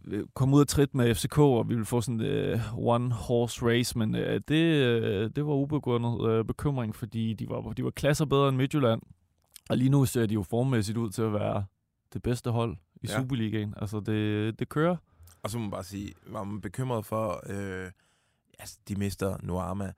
øh, 0.05 0.24
komme 0.34 0.55
ud 0.55 0.62
af 0.62 0.67
trit 0.67 0.96
med 0.96 1.15
FCK, 1.15 1.38
og 1.39 1.70
vi 1.70 1.75
vil 1.75 1.86
få 1.86 2.01
sådan 2.01 2.20
en 2.20 2.25
øh, 2.25 2.74
one-horse 2.74 3.65
race, 3.65 3.98
men 3.98 4.15
øh, 4.15 4.41
det, 4.48 4.63
øh, 4.75 5.29
det 5.36 5.46
var 5.46 5.53
ubegrundet 5.53 6.29
øh, 6.29 6.46
bekymring, 6.46 6.96
fordi 6.96 7.34
de 7.34 7.50
var, 7.50 7.62
de 7.74 7.84
var 7.84 7.89
klasser 7.91 8.25
bedre 8.25 8.50
end 8.50 8.58
Midtjylland, 8.58 9.01
og 9.70 9.77
lige 9.77 9.89
nu 9.89 10.05
ser 10.05 10.25
de 10.25 10.34
jo 10.34 10.44
formmæssigt 10.44 10.98
ud 10.98 11.10
til 11.10 11.22
at 11.22 11.34
være 11.34 11.65
det 12.13 12.24
bedste 12.24 12.51
hold 12.51 12.77
i 13.03 13.08
ja. 13.08 13.20
Superligaen. 13.20 13.74
Altså, 13.77 14.00
det, 14.00 14.60
det 14.60 14.70
kører. 14.70 14.96
Og 15.44 15.50
så 15.50 15.58
må 15.58 15.62
man 15.62 15.72
bare 15.72 15.84
sige, 15.84 16.13
var 16.27 16.44
man 16.44 16.62
bekymret 16.62 17.05
for, 17.05 17.44
øh, 17.50 17.91
altså, 18.60 18.79
de 18.88 18.96
mister 18.96 19.38
Noama. 19.44 19.94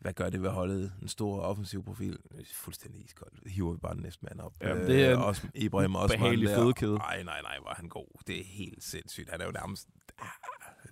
Hvad 0.00 0.12
gør 0.12 0.30
det 0.30 0.42
ved 0.42 0.50
holdet? 0.50 0.92
En 1.02 1.08
stor 1.08 1.40
offensiv 1.40 1.84
profil. 1.84 2.18
Fuldstændig 2.54 3.04
iskoldt. 3.04 3.50
Hiver 3.50 3.72
vi 3.72 3.78
bare 3.78 3.94
den 3.94 4.02
næste 4.02 4.24
mand 4.24 4.40
op. 4.40 4.52
Øh, 4.60 4.68
Jamen, 4.68 4.86
det 4.86 5.04
er 5.04 5.12
en 5.16 5.22
også 5.22 5.48
Ibrahim 5.54 5.96
Osman 5.96 6.18
behagelig 6.18 6.48
der. 6.48 6.56
fødekæde. 6.56 6.94
Nej, 6.94 7.22
nej, 7.22 7.42
nej, 7.42 7.58
var 7.64 7.74
han 7.74 7.88
god. 7.88 8.06
Det 8.26 8.40
er 8.40 8.44
helt 8.44 8.84
sindssygt. 8.84 9.30
Han 9.30 9.40
er 9.40 9.44
jo 9.44 9.50
nærmest, 9.50 9.88
ah, 10.18 10.26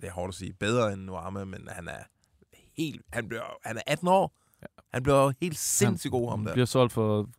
det 0.01 0.07
er 0.07 0.11
hårdt 0.11 0.29
at 0.29 0.35
sige, 0.35 0.53
bedre 0.53 0.93
end 0.93 1.01
Noama, 1.01 1.43
men 1.45 1.67
han 1.67 1.87
er 1.87 2.03
helt, 2.77 3.01
han, 3.13 3.27
bliver, 3.27 3.43
han 3.63 3.77
er 3.77 3.81
18 3.87 4.07
år. 4.07 4.38
Han 4.93 5.03
bliver 5.03 5.31
helt 5.41 5.57
sindssygt 5.57 6.11
god, 6.11 6.29
ham 6.29 6.45
der. 6.45 6.53
bliver 6.53 6.65
solgt 6.65 6.93
for 6.93 7.29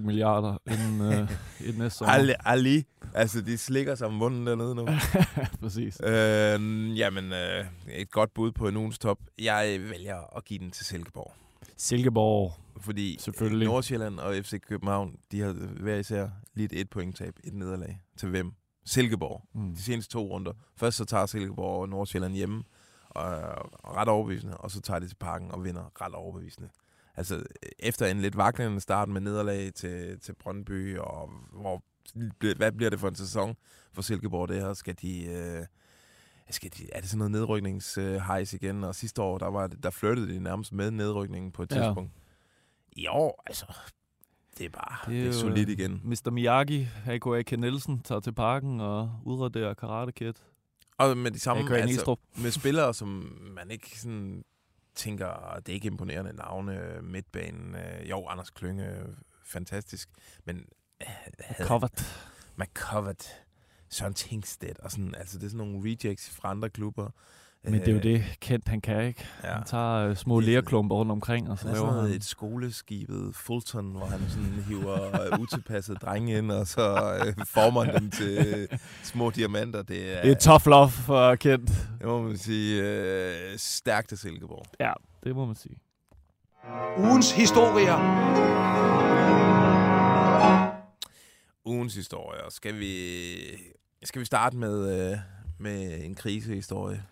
milliarder 0.00 0.58
inden, 0.70 1.00
øh, 1.00 1.30
inden 1.66 1.78
næste 1.82 1.98
sommer. 1.98 2.14
Ali, 2.14 2.32
Ali. 2.44 2.84
Altså, 3.14 3.40
de 3.40 3.58
slikker 3.58 3.94
sig 3.94 4.06
om 4.06 4.12
munden 4.12 4.46
dernede 4.46 4.74
nu. 4.74 4.86
Præcis. 5.62 6.00
Øh, 6.04 6.98
jamen, 6.98 7.32
øh, 7.32 7.64
et 7.88 8.10
godt 8.10 8.34
bud 8.34 8.52
på 8.52 8.68
en 8.68 8.76
ugens 8.76 8.98
top. 8.98 9.18
Jeg 9.38 9.80
vælger 9.90 10.36
at 10.36 10.44
give 10.44 10.58
den 10.58 10.70
til 10.70 10.86
Silkeborg. 10.86 11.32
Silkeborg. 11.76 12.52
Fordi 12.80 13.16
Selvfølgelig. 13.20 13.68
Nordsjælland 13.68 14.18
og 14.18 14.34
FC 14.34 14.60
København, 14.60 15.16
de 15.32 15.40
har 15.40 15.52
hver 15.80 15.96
især 15.96 16.28
lidt 16.54 16.72
et 16.72 16.90
pointtab, 16.90 17.34
et 17.44 17.54
nederlag. 17.54 18.00
Til 18.18 18.28
hvem? 18.28 18.52
Silkeborg. 18.84 19.42
Mm. 19.54 19.74
De 19.74 19.82
seneste 19.82 20.12
to 20.12 20.20
runder. 20.26 20.52
Først 20.76 20.96
så 20.96 21.04
tager 21.04 21.26
Silkeborg 21.26 21.80
og 21.80 21.88
Nordsjælland 21.88 22.34
hjemme, 22.34 22.62
og 23.16 23.96
ret 23.96 24.08
overbevisende, 24.08 24.56
og 24.56 24.70
så 24.70 24.80
tager 24.80 25.00
de 25.00 25.08
til 25.08 25.14
parken 25.16 25.50
og 25.50 25.64
vinder 25.64 26.02
ret 26.02 26.14
overbevisende. 26.14 26.68
Altså, 27.16 27.42
efter 27.78 28.06
en 28.06 28.20
lidt 28.20 28.36
vaklende 28.36 28.80
start 28.80 29.08
med 29.08 29.20
nederlag 29.20 29.74
til, 29.74 30.20
til 30.20 30.34
Brøndby, 30.34 30.98
og 30.98 31.30
hvor, 31.52 31.82
hvad 32.56 32.72
bliver 32.72 32.90
det 32.90 33.00
for 33.00 33.08
en 33.08 33.14
sæson 33.14 33.56
for 33.92 34.02
Silkeborg 34.02 34.48
det 34.48 34.60
her? 34.62 34.72
Skal 34.74 34.94
de... 35.02 35.24
Øh, 35.24 35.66
skal 36.50 36.70
de, 36.78 36.92
er 36.92 37.00
det 37.00 37.08
sådan 37.10 37.18
noget 37.18 37.30
nedrykningshejs 37.30 38.52
igen? 38.52 38.84
Og 38.84 38.94
sidste 38.94 39.22
år, 39.22 39.38
der, 39.38 39.46
var 39.46 39.66
der 39.66 39.90
flyttede 39.90 40.34
de 40.34 40.40
nærmest 40.40 40.72
med 40.72 40.90
nedrykningen 40.90 41.52
på 41.52 41.62
et 41.62 41.72
Ja. 41.72 41.82
tidspunkt. 41.84 42.12
I 42.92 43.06
år, 43.06 43.42
altså, 43.46 43.66
det 44.58 44.66
er 44.66 44.70
bare 44.70 45.10
det 45.12 45.18
er, 45.18 45.22
det 45.22 45.28
er 45.28 45.32
solidt 45.40 45.68
øh, 45.68 45.72
igen. 45.78 46.00
Mr. 46.04 46.30
Miyagi, 46.30 46.86
A.K.A. 47.06 47.42
Ken 47.42 47.58
Nielsen, 47.60 48.00
tager 48.02 48.20
til 48.20 48.32
parken 48.32 48.80
og 48.80 49.10
udraderer 49.24 49.74
Karate 49.74 50.12
Kid. 50.12 50.32
Og 50.98 51.16
med 51.16 51.30
de 51.30 51.38
samme, 51.38 51.76
altså, 51.76 52.16
med 52.42 52.50
spillere, 52.50 52.94
som 52.94 53.08
man 53.54 53.70
ikke 53.70 54.00
sådan 54.00 54.44
tænker, 54.94 55.60
det 55.66 55.68
er 55.68 55.74
ikke 55.74 55.86
imponerende 55.86 56.32
navne, 56.32 57.02
midtbanen, 57.02 57.74
øh, 57.74 58.10
jo, 58.10 58.26
Anders 58.26 58.50
Klynge, 58.50 59.06
fantastisk, 59.44 60.08
men 60.44 60.64
øh, 61.02 61.66
Covered. 61.66 62.04
McCovert, 62.56 63.26
Søren 63.88 64.14
Tingstedt, 64.14 64.78
og 64.78 64.90
sådan, 64.90 65.14
altså 65.14 65.38
det 65.38 65.44
er 65.44 65.48
sådan 65.48 65.66
nogle 65.66 65.84
rejects 65.84 66.30
fra 66.30 66.50
andre 66.50 66.70
klubber. 66.70 67.10
Men 67.70 67.80
det 67.80 67.88
er 67.88 67.92
jo 67.92 67.96
Øh, 67.98 68.02
det, 68.02 68.24
Kent 68.40 68.68
han 68.68 68.80
kan, 68.80 69.04
ikke? 69.06 69.24
Ja. 69.44 69.52
Han 69.52 69.62
tager 69.66 69.92
øh, 70.08 70.16
små 70.16 70.36
er- 70.36 70.40
lærklumper 70.40 70.96
rundt 70.96 71.12
omkring, 71.12 71.50
og 71.50 71.58
så 71.58 71.68
er 71.68 71.72
laver 71.72 71.84
sådan 71.86 71.94
noget, 71.94 72.08
han... 72.08 72.16
et 72.16 72.24
skoleskibet 72.24 73.34
Fulton, 73.34 73.90
hvor 73.90 74.06
han 74.06 74.20
sådan 74.28 74.64
hiver 74.68 75.32
øh, 75.32 75.40
utilpassede 75.42 75.98
drenge 75.98 76.38
ind, 76.38 76.50
og 76.52 76.66
så 76.66 77.14
øh, 77.26 77.46
former 77.46 77.84
han 77.84 78.00
dem 78.00 78.10
til 78.10 78.46
øh, 78.72 78.78
små 79.02 79.30
diamanter. 79.30 79.82
Det 79.82 80.16
er, 80.18 80.22
Det 80.22 80.30
er 80.30 80.34
tough 80.34 80.66
love 80.66 80.88
for 80.90 81.34
Kent. 81.34 81.68
det 81.98 82.06
må 82.06 82.22
man 82.22 82.36
sige, 82.38 82.82
øh, 82.82 83.34
stærkt 83.56 84.12
af 84.12 84.18
Silkeborg. 84.18 84.64
Ja, 84.80 84.92
det 85.24 85.34
må 85.34 85.46
man 85.46 85.56
sige. 85.56 85.76
Ugens 86.98 87.32
historier. 87.32 87.96
Ugens 91.64 91.94
historier. 91.94 92.42
Skal 92.50 92.78
vi, 92.78 93.36
skal 94.04 94.20
vi 94.20 94.24
starte 94.24 94.56
med, 94.56 95.10
øh, 95.12 95.18
med 95.58 96.04
en 96.04 96.14
krisehistorie? 96.14 97.02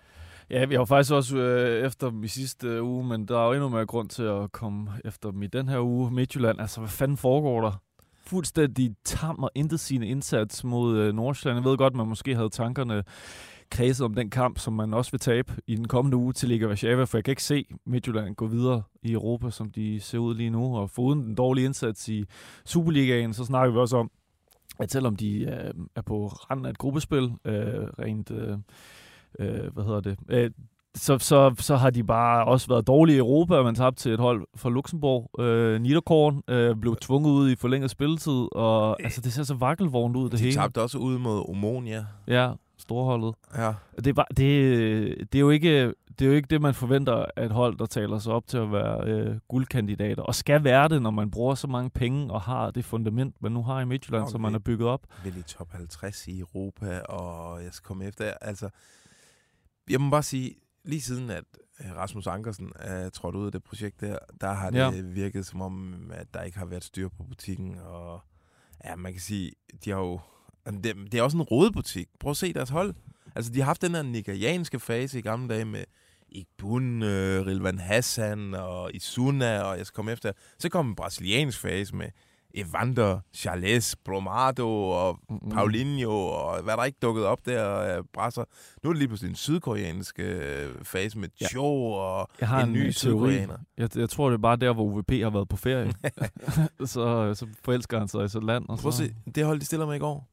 Ja, 0.50 0.64
vi 0.64 0.74
har 0.74 0.80
jo 0.80 0.84
faktisk 0.84 1.12
også 1.12 1.36
øh, 1.36 1.86
efter 1.86 2.10
dem 2.10 2.24
i 2.24 2.28
sidste 2.28 2.68
øh, 2.68 2.84
uge, 2.84 3.04
men 3.04 3.28
der 3.28 3.38
er 3.38 3.46
jo 3.46 3.52
endnu 3.52 3.68
mere 3.68 3.86
grund 3.86 4.08
til 4.08 4.22
at 4.22 4.52
komme 4.52 4.90
efter 5.04 5.30
dem 5.30 5.42
i 5.42 5.46
den 5.46 5.68
her 5.68 5.80
uge. 5.80 6.10
Midtjylland, 6.10 6.60
altså 6.60 6.80
hvad 6.80 6.90
fanden 6.90 7.16
foregår 7.16 7.60
der? 7.60 7.82
Fuldstændig 8.26 8.94
tam 9.04 9.42
og 9.42 9.50
intet 9.54 9.80
sine 9.80 10.06
indsats 10.06 10.64
mod 10.64 10.96
øh, 10.96 11.14
Nordsjælland. 11.14 11.64
Jeg 11.64 11.70
ved 11.70 11.78
godt, 11.78 11.94
man 11.94 12.06
måske 12.06 12.34
havde 12.34 12.48
tankerne 12.50 13.04
kredset 13.70 14.04
om 14.04 14.14
den 14.14 14.30
kamp, 14.30 14.58
som 14.58 14.72
man 14.72 14.94
også 14.94 15.10
vil 15.10 15.20
tabe 15.20 15.52
i 15.66 15.76
den 15.76 15.88
kommende 15.88 16.16
uge 16.16 16.32
til 16.32 16.48
Liga 16.48 16.66
Warszawa, 16.66 17.04
for 17.04 17.18
jeg 17.18 17.24
kan 17.24 17.32
ikke 17.32 17.42
se 17.42 17.66
Midtjylland 17.86 18.34
gå 18.34 18.46
videre 18.46 18.82
i 19.02 19.12
Europa, 19.12 19.50
som 19.50 19.70
de 19.70 20.00
ser 20.00 20.18
ud 20.18 20.34
lige 20.34 20.50
nu. 20.50 20.76
Og 20.76 20.90
foruden 20.90 21.22
den 21.22 21.34
dårlige 21.34 21.64
indsats 21.64 22.08
i 22.08 22.24
Superligaen, 22.64 23.32
så 23.32 23.44
snakker 23.44 23.72
vi 23.72 23.78
også 23.78 23.96
om, 23.96 24.10
at 24.78 24.92
selvom 24.92 25.16
de 25.16 25.40
øh, 25.40 25.74
er 25.96 26.02
på 26.02 26.26
randen 26.26 26.66
af 26.66 26.70
et 26.70 26.78
gruppespil, 26.78 27.32
øh, 27.44 27.88
rent... 27.98 28.30
Øh, 28.30 28.58
øh, 29.38 29.72
hvad 29.74 29.84
hedder 29.84 30.00
det, 30.00 30.18
øh, 30.28 30.50
så, 30.96 31.18
så, 31.18 31.54
så 31.58 31.76
har 31.76 31.90
de 31.90 32.04
bare 32.04 32.44
også 32.44 32.68
været 32.68 32.86
dårlige 32.86 33.16
i 33.16 33.18
Europa. 33.18 33.62
Man 33.62 33.74
tabte 33.74 34.02
til 34.02 34.12
et 34.12 34.20
hold 34.20 34.46
fra 34.56 34.70
Luxembourg. 34.70 35.40
Øh, 35.40 35.80
Niederkorn 35.80 36.42
øh, 36.48 36.76
blev 36.76 36.96
tvunget 36.96 37.30
ud 37.30 37.50
i 37.50 37.56
forlænget 37.56 37.90
spilletid, 37.90 38.48
og 38.52 39.02
altså, 39.02 39.20
det 39.20 39.32
ser 39.32 39.42
så 39.42 39.54
vakkelvognt 39.54 40.16
ud, 40.16 40.30
det 40.30 40.38
De 40.38 40.44
hele. 40.44 40.54
tabte 40.54 40.82
også 40.82 40.98
ud 40.98 41.18
mod 41.18 41.48
Omonia. 41.48 42.06
Ja, 42.26 42.52
storholdet. 42.78 43.34
Ja. 43.56 43.72
Det 43.96 44.06
er, 44.06 44.12
bare, 44.12 44.26
det, 44.36 45.32
det, 45.32 45.38
er 45.38 45.40
jo 45.40 45.50
ikke, 45.50 45.92
det 46.18 46.24
er 46.24 46.26
jo 46.26 46.32
ikke 46.32 46.48
det, 46.50 46.62
man 46.62 46.74
forventer 46.74 47.26
af 47.36 47.44
et 47.44 47.52
hold, 47.52 47.78
der 47.78 47.86
taler 47.86 48.18
sig 48.18 48.32
op 48.32 48.46
til 48.46 48.58
at 48.58 48.72
være 48.72 49.04
øh, 49.04 49.36
guldkandidater. 49.48 50.22
Og 50.22 50.34
skal 50.34 50.64
være 50.64 50.88
det, 50.88 51.02
når 51.02 51.10
man 51.10 51.30
bruger 51.30 51.54
så 51.54 51.66
mange 51.66 51.90
penge 51.90 52.32
og 52.32 52.40
har 52.40 52.70
det 52.70 52.84
fundament, 52.84 53.42
man 53.42 53.52
nu 53.52 53.62
har 53.62 53.80
i 53.80 53.84
Midtjylland, 53.84 54.22
okay. 54.22 54.30
som 54.32 54.40
man 54.40 54.52
har 54.52 54.58
bygget 54.58 54.88
op. 54.88 55.00
vel 55.24 55.36
i 55.36 55.42
top 55.42 55.72
50 55.72 56.26
i 56.28 56.40
Europa, 56.40 57.00
og 57.00 57.64
jeg 57.64 57.72
skal 57.72 57.86
komme 57.86 58.04
efter. 58.04 58.32
Altså, 58.40 58.68
jeg 59.90 60.00
må 60.00 60.10
bare 60.10 60.22
sige, 60.22 60.54
lige 60.84 61.00
siden 61.00 61.30
at 61.30 61.44
øh, 61.80 61.96
Rasmus 61.96 62.26
Ankersen 62.26 62.72
er 62.76 63.08
trådt 63.08 63.34
ud 63.36 63.46
af 63.46 63.52
det 63.52 63.62
projekt 63.62 64.00
der, 64.00 64.18
der 64.40 64.52
har 64.52 64.70
det 64.70 64.78
Ja. 64.78 64.90
virket 65.02 65.46
som 65.46 65.60
om, 65.60 65.94
at 66.14 66.34
der 66.34 66.42
ikke 66.42 66.58
har 66.58 66.66
været 66.66 66.84
styr 66.84 67.08
på 67.08 67.22
butikken, 67.22 67.78
og 67.78 68.20
ja, 68.84 68.96
man 68.96 69.12
kan 69.12 69.20
sige, 69.20 69.52
de 69.84 69.90
har 69.90 69.98
jo, 69.98 70.20
det, 70.66 70.96
det 71.12 71.14
er 71.14 71.22
også 71.22 71.36
en 71.36 71.42
rodebutik. 71.42 72.08
Prøv 72.20 72.30
at 72.30 72.36
se 72.36 72.52
deres 72.52 72.68
hold. 72.70 72.94
Altså, 73.34 73.52
de 73.52 73.58
har 73.58 73.64
haft 73.66 73.82
den 73.82 73.94
her 73.94 74.02
nigerianske 74.02 74.80
fase 74.80 75.18
i 75.18 75.22
gamle 75.22 75.54
dage 75.54 75.64
med 75.64 75.84
Igbun, 76.28 77.02
øh, 77.02 77.46
Rilvan 77.46 77.78
Hassan 77.78 78.54
og 78.54 78.94
Isuna, 78.94 79.62
og 79.62 79.78
jeg 79.78 79.86
skal 79.86 79.94
komme 79.96 80.12
efter. 80.12 80.32
Så 80.58 80.68
kom 80.68 80.88
en 80.88 80.94
brasiliansk 80.96 81.60
fase 81.60 81.96
med 81.96 82.08
Evander, 82.54 83.20
Charles, 83.34 83.96
Bromado 84.04 84.88
og 84.90 85.18
Mm. 85.30 85.50
Paulinho, 85.50 86.26
og 86.26 86.62
hvad 86.62 86.76
der 86.76 86.84
ikke 86.84 86.98
dukket 87.02 87.24
op 87.24 87.46
der 87.46 87.64
af 87.64 88.00
brasser. 88.12 88.44
Nu 88.82 88.90
er 88.90 88.92
det 88.94 88.98
lige 88.98 89.08
pludselig 89.08 89.30
en 89.30 89.36
sydkoreansk 89.36 90.18
øh, 90.18 90.68
fase 90.82 91.18
med 91.18 91.28
Ja. 91.40 91.46
Cho 91.46 91.64
og 91.92 92.28
Jeg 92.40 92.48
har 92.48 92.60
en, 92.62 92.68
en, 92.68 92.72
ny 92.72 92.76
ny 92.78 92.82
teori. 92.82 92.92
sydkoreaner. 92.92 93.56
Jeg, 93.78 93.96
jeg 93.96 94.10
tror, 94.10 94.28
det 94.30 94.34
er 94.36 94.42
bare 94.42 94.56
der, 94.56 94.72
hvor 94.72 94.84
UVP 94.84 95.10
har 95.12 95.30
været 95.30 95.48
på 95.48 95.56
ferie. 95.56 95.92
så, 96.86 97.34
så 97.34 97.46
forelsker 97.64 97.98
han 97.98 98.08
sig 98.08 98.24
i 98.24 98.28
sit 98.28 98.44
land. 98.44 98.64
Og 98.68 98.78
Prøv 98.78 98.92
så, 98.92 98.98
se, 98.98 99.14
det 99.34 99.44
hold, 99.44 99.60
de 99.60 99.64
stiller 99.66 99.86
med 99.86 99.94
i 99.96 99.98
går. 99.98 100.28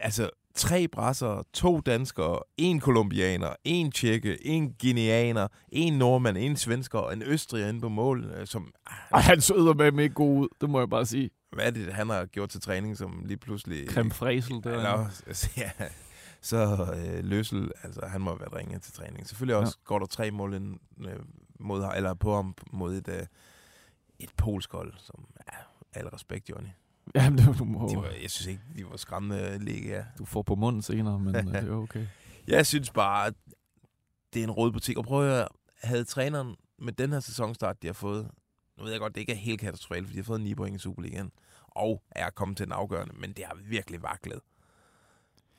Altså, 0.00 0.30
tre 0.54 0.88
brasser, 0.88 1.42
to 1.52 1.80
danskere, 1.80 2.38
en 2.56 2.80
kolumbianer, 2.80 3.48
en 3.64 3.92
tjekke, 3.92 4.46
en 4.46 4.72
guineaner, 4.80 5.48
en 5.68 5.92
nordmand, 5.98 6.36
en 6.36 6.56
svensker 6.56 6.98
og 6.98 7.12
en 7.12 7.22
østriger 7.22 7.68
inde 7.68 7.80
på 7.80 7.88
mål, 7.88 8.24
øh, 8.36 8.46
som... 8.46 8.72
Ej, 9.12 9.20
han 9.20 9.40
så 9.40 9.74
med 9.94 10.02
ikke 10.04 10.14
god 10.14 10.38
ud, 10.40 10.48
det 10.60 10.70
må 10.70 10.78
jeg 10.78 10.90
bare 10.90 11.06
sige. 11.06 11.30
Hvad 11.52 11.66
er 11.66 11.70
det, 11.70 11.94
han 11.94 12.08
har 12.10 12.26
gjort 12.26 12.48
til 12.48 12.60
træning, 12.60 12.96
som 12.96 13.22
lige 13.24 13.36
pludselig... 13.36 13.88
Creme 13.88 14.10
fræsel, 14.10 14.60
der. 14.64 14.70
Eller, 14.72 15.24
ja, 15.56 15.70
så 16.40 16.94
øh, 16.96 17.24
Løssel, 17.24 17.70
altså 17.82 18.06
han 18.06 18.20
må 18.20 18.30
have 18.30 18.40
været 18.40 18.54
ringet 18.54 18.82
til 18.82 18.92
træning. 18.92 19.28
Selvfølgelig 19.28 19.56
også 19.56 19.78
ja. 19.82 19.86
går 19.86 19.98
der 19.98 20.06
tre 20.06 20.30
mål 20.30 20.54
ind, 20.54 20.78
øh, 21.00 21.16
mod, 21.60 21.92
eller 21.96 22.14
på 22.14 22.34
ham 22.34 22.54
mod 22.72 22.94
et, 22.94 23.08
øh, 23.08 23.26
et 24.18 24.30
polsk 24.36 24.72
hold, 24.72 24.94
som 24.98 25.24
ja, 25.52 25.58
al 26.00 26.08
respekt, 26.08 26.50
Johnny. 26.50 26.68
Jamen, 27.14 27.38
det, 27.38 27.58
du, 27.58 27.64
må, 27.64 27.88
De 27.88 27.96
var, 27.96 28.08
jeg 28.22 28.30
synes 28.30 28.46
ikke, 28.46 28.62
de 28.76 28.84
var 28.90 28.96
skræmmende 28.96 29.58
liga. 29.58 30.04
du 30.18 30.24
får 30.24 30.42
på 30.42 30.54
munden 30.54 30.82
senere, 30.82 31.18
men 31.18 31.36
øh, 31.36 31.44
det 31.44 31.68
er 31.68 31.72
okay. 31.72 32.06
Jeg 32.48 32.66
synes 32.66 32.90
bare, 32.90 33.26
at 33.26 33.34
det 34.34 34.40
er 34.40 34.44
en 34.44 34.50
rød 34.50 34.72
butik. 34.72 34.98
Og 34.98 35.04
prøv 35.04 35.26
at 35.26 35.34
høre, 35.34 35.48
havde 35.82 36.04
træneren 36.04 36.56
med 36.78 36.92
den 36.92 37.12
her 37.12 37.20
sæsonstart, 37.20 37.82
de 37.82 37.86
har 37.86 37.94
fået, 37.94 38.30
nu 38.82 38.84
ved 38.84 38.92
jeg 38.92 39.00
godt, 39.00 39.14
det 39.14 39.20
ikke 39.20 39.32
er 39.32 39.36
helt 39.36 39.60
katastrofalt, 39.60 40.06
for 40.06 40.12
de 40.12 40.18
har 40.18 40.24
fået 40.24 40.40
9 40.40 40.54
point 40.54 40.76
i 40.76 40.78
Superligaen, 40.78 41.32
og 41.68 42.02
er 42.10 42.30
kommet 42.30 42.56
til 42.56 42.66
den 42.66 42.72
afgørende, 42.72 43.14
men 43.20 43.32
det 43.32 43.44
har 43.44 43.56
virkelig 43.64 44.02
vaklet. 44.02 44.40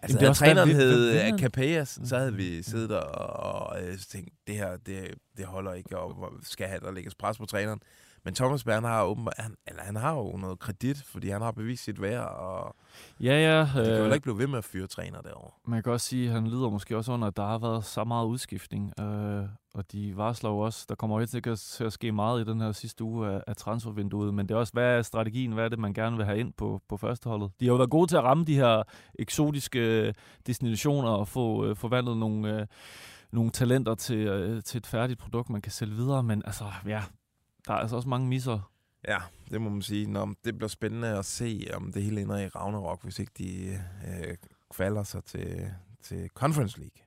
Altså, 0.02 0.18
Jamen, 0.18 0.20
det 0.20 0.30
er 0.30 0.34
træneren 0.34 0.70
hed 0.70 1.34
øh, 1.34 1.40
Capellas, 1.40 2.00
så 2.04 2.18
havde 2.18 2.34
vi 2.34 2.64
siddet 2.64 2.90
der 2.90 2.98
og, 2.98 3.70
og 3.70 3.84
øh, 3.84 3.98
tænkt, 3.98 4.34
det 4.48 4.56
her, 4.56 4.78
det, 4.78 5.16
det 5.38 5.46
holder 5.46 5.74
ikke, 5.74 5.98
og 5.98 6.34
skal 6.42 6.68
have, 6.68 6.80
der 6.80 6.92
lægges 6.92 7.16
pres 7.16 7.38
på 7.38 7.46
træneren. 7.46 7.82
Men 8.26 8.34
Thomas 8.36 8.64
Bern 8.64 8.84
har 8.84 9.04
åbenbart, 9.04 9.34
han, 9.38 9.56
eller 9.68 9.84
han 9.84 9.96
har 9.96 10.14
jo 10.16 10.38
noget 10.38 10.60
kredit, 10.60 11.04
fordi 11.06 11.30
han 11.30 11.42
har 11.42 11.52
bevist 11.52 11.84
sit 11.84 12.02
værd, 12.02 12.28
og 12.28 12.76
Ja, 13.20 13.34
ja. 13.34 13.60
det 13.60 13.70
kan 13.74 13.98
jo 13.98 14.06
øh, 14.06 14.14
ikke 14.14 14.24
blive 14.24 14.38
ved 14.38 14.48
med 14.48 14.58
at 14.58 14.64
fyre 14.64 14.88
træner 14.88 15.22
derovre. 15.22 15.52
Man 15.66 15.84
kan 15.84 15.92
også 15.92 16.08
sige, 16.08 16.28
at 16.28 16.34
han 16.34 16.48
lider 16.48 16.70
måske 16.70 16.98
også 16.98 17.12
under, 17.12 17.28
at 17.28 17.38
der 17.38 17.46
har 17.46 17.58
været 17.58 17.86
så 17.86 18.04
meget 18.04 18.26
udskiftning. 18.26 19.00
Øh, 19.00 19.44
og 19.74 19.92
de 19.92 20.18
varsler 20.18 20.50
jo 20.50 20.60
også, 20.60 20.86
der 20.90 20.96
kommer 20.96 21.16
jo 21.18 21.22
ikke 21.22 21.56
til 21.56 21.84
at 21.84 21.94
ske 21.94 22.12
meget 22.12 22.42
i 22.42 22.52
den 22.52 22.62
her 22.62 22.72
sidste 22.72 23.04
uge 23.04 23.28
af, 23.30 23.42
af 23.48 23.56
transfervinduet. 23.56 24.34
Men 24.34 24.50
det 24.50 24.56
er 24.56 24.60
også, 24.60 24.74
hvad 24.74 24.98
er 24.98 25.02
strategien? 25.02 25.52
Hvad 25.52 25.66
er 25.66 25.70
det, 25.70 25.80
man 25.80 25.94
gerne 25.94 26.18
vil 26.18 26.26
have 26.26 26.40
ind 26.40 26.54
på, 26.54 26.82
på 26.90 26.98
førsteholdet? 26.98 27.52
De 27.60 27.66
har 27.66 27.72
jo 27.72 27.78
været 27.78 27.90
gode 27.90 28.08
til 28.08 28.18
at 28.18 28.24
ramme 28.24 28.46
de 28.46 28.56
her 28.56 28.84
eksotiske 29.20 30.14
destinationer 30.48 31.10
og 31.10 31.28
få 31.28 31.66
øh, 31.66 31.76
forvandlet 31.76 32.18
nogle, 32.18 32.60
øh, 32.60 32.68
nogle 33.32 33.52
talenter 33.52 33.96
til, 33.96 34.18
øh, 34.18 34.64
til 34.64 34.78
et 34.78 34.88
færdigt 34.88 35.20
produkt, 35.20 35.50
man 35.50 35.62
kan 35.62 35.72
sælge 35.72 35.96
videre. 35.96 36.24
Men 36.24 36.42
altså, 36.46 36.66
ja, 36.88 37.02
der 37.68 37.74
er 37.74 37.78
altså 37.78 37.96
også 37.96 38.10
mange 38.10 38.28
misser. 38.28 38.72
Ja, 39.08 39.18
det 39.52 39.62
må 39.62 39.70
man 39.70 39.82
sige. 39.82 40.08
Nå, 40.08 40.34
det 40.46 40.58
bliver 40.58 40.70
spændende 40.70 41.08
at 41.20 41.26
se, 41.26 41.68
om 41.74 41.92
det 41.92 42.04
hele 42.04 42.22
ender 42.22 42.38
i 42.38 42.48
Ragnarok, 42.48 43.04
hvis 43.04 43.20
ikke 43.20 43.32
de 43.38 43.80
øh, 44.08 44.38
kvalder 44.72 45.04
sig 45.04 45.24
til, 45.24 45.72
til 46.02 46.30
Conference 46.30 46.80
League. 46.80 47.02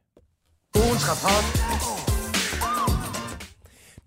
Ugens 0.77 1.05
rapport. 1.09 1.45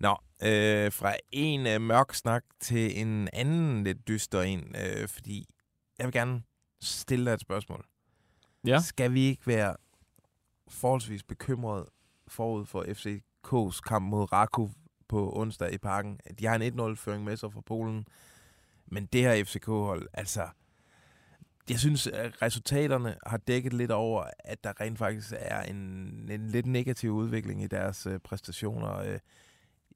Nå, 0.00 0.16
øh, 0.42 0.92
fra 0.92 1.14
en 1.32 1.66
øh, 1.66 1.80
mørk 1.80 2.14
snak 2.14 2.44
til 2.60 3.00
en 3.00 3.28
anden 3.32 3.84
lidt 3.84 4.08
dyster 4.08 4.42
en, 4.42 4.76
øh, 4.80 5.08
fordi 5.08 5.46
jeg 5.98 6.06
vil 6.06 6.12
gerne 6.12 6.42
stille 6.82 7.24
dig 7.24 7.32
et 7.32 7.40
spørgsmål. 7.40 7.84
Ja. 8.66 8.80
Skal 8.80 9.12
vi 9.12 9.20
ikke 9.20 9.46
være 9.46 9.76
forholdsvis 10.68 11.22
bekymret 11.22 11.86
forud 12.28 12.66
for 12.66 12.82
FCK's 12.82 13.80
kamp 13.80 14.04
mod 14.04 14.32
Rakov 14.32 14.70
på 15.10 15.32
onsdag 15.36 15.72
i 15.72 15.78
parken? 15.78 16.20
De 16.38 16.46
har 16.46 16.54
en 16.54 16.80
1-0-føring 16.80 17.24
med 17.24 17.36
sig 17.36 17.52
fra 17.52 17.60
Polen, 17.60 18.06
men 18.86 19.06
det 19.06 19.20
her 19.20 19.44
FCK-hold, 19.44 20.08
altså, 20.12 20.48
jeg 21.70 21.78
synes, 21.78 22.06
at 22.06 22.42
resultaterne 22.42 23.16
har 23.26 23.36
dækket 23.36 23.72
lidt 23.72 23.90
over, 23.90 24.24
at 24.38 24.64
der 24.64 24.80
rent 24.80 24.98
faktisk 24.98 25.32
er 25.38 25.62
en, 25.62 25.76
en 26.30 26.48
lidt 26.48 26.66
negativ 26.66 27.10
udvikling 27.10 27.62
i 27.62 27.66
deres 27.66 28.06
øh, 28.06 28.18
præstationer. 28.18 28.96
Øh, 28.96 29.18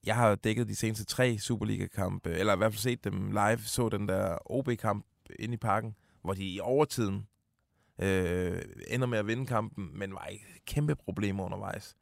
jeg 0.06 0.16
har 0.16 0.34
dækket 0.34 0.68
de 0.68 0.76
seneste 0.76 1.04
tre 1.04 1.38
Superliga-kampe, 1.38 2.30
eller 2.30 2.54
i 2.54 2.56
hvert 2.56 2.72
fald 2.72 2.80
set 2.80 3.04
dem 3.04 3.30
live, 3.30 3.58
så 3.58 3.88
den 3.88 4.08
der 4.08 4.38
OB-kamp 4.50 5.06
inde 5.38 5.54
i 5.54 5.56
parken, 5.56 5.94
hvor 6.22 6.34
de 6.34 6.44
i 6.44 6.60
overtiden 6.60 7.26
øh, 7.98 8.62
ender 8.88 9.06
med 9.06 9.18
at 9.18 9.26
vinde 9.26 9.46
kampen, 9.46 9.98
men 9.98 10.12
var 10.12 10.26
ikke 10.26 10.62
kæmpe 10.66 10.94
problemer 10.94 11.44
undervejs. 11.44 11.96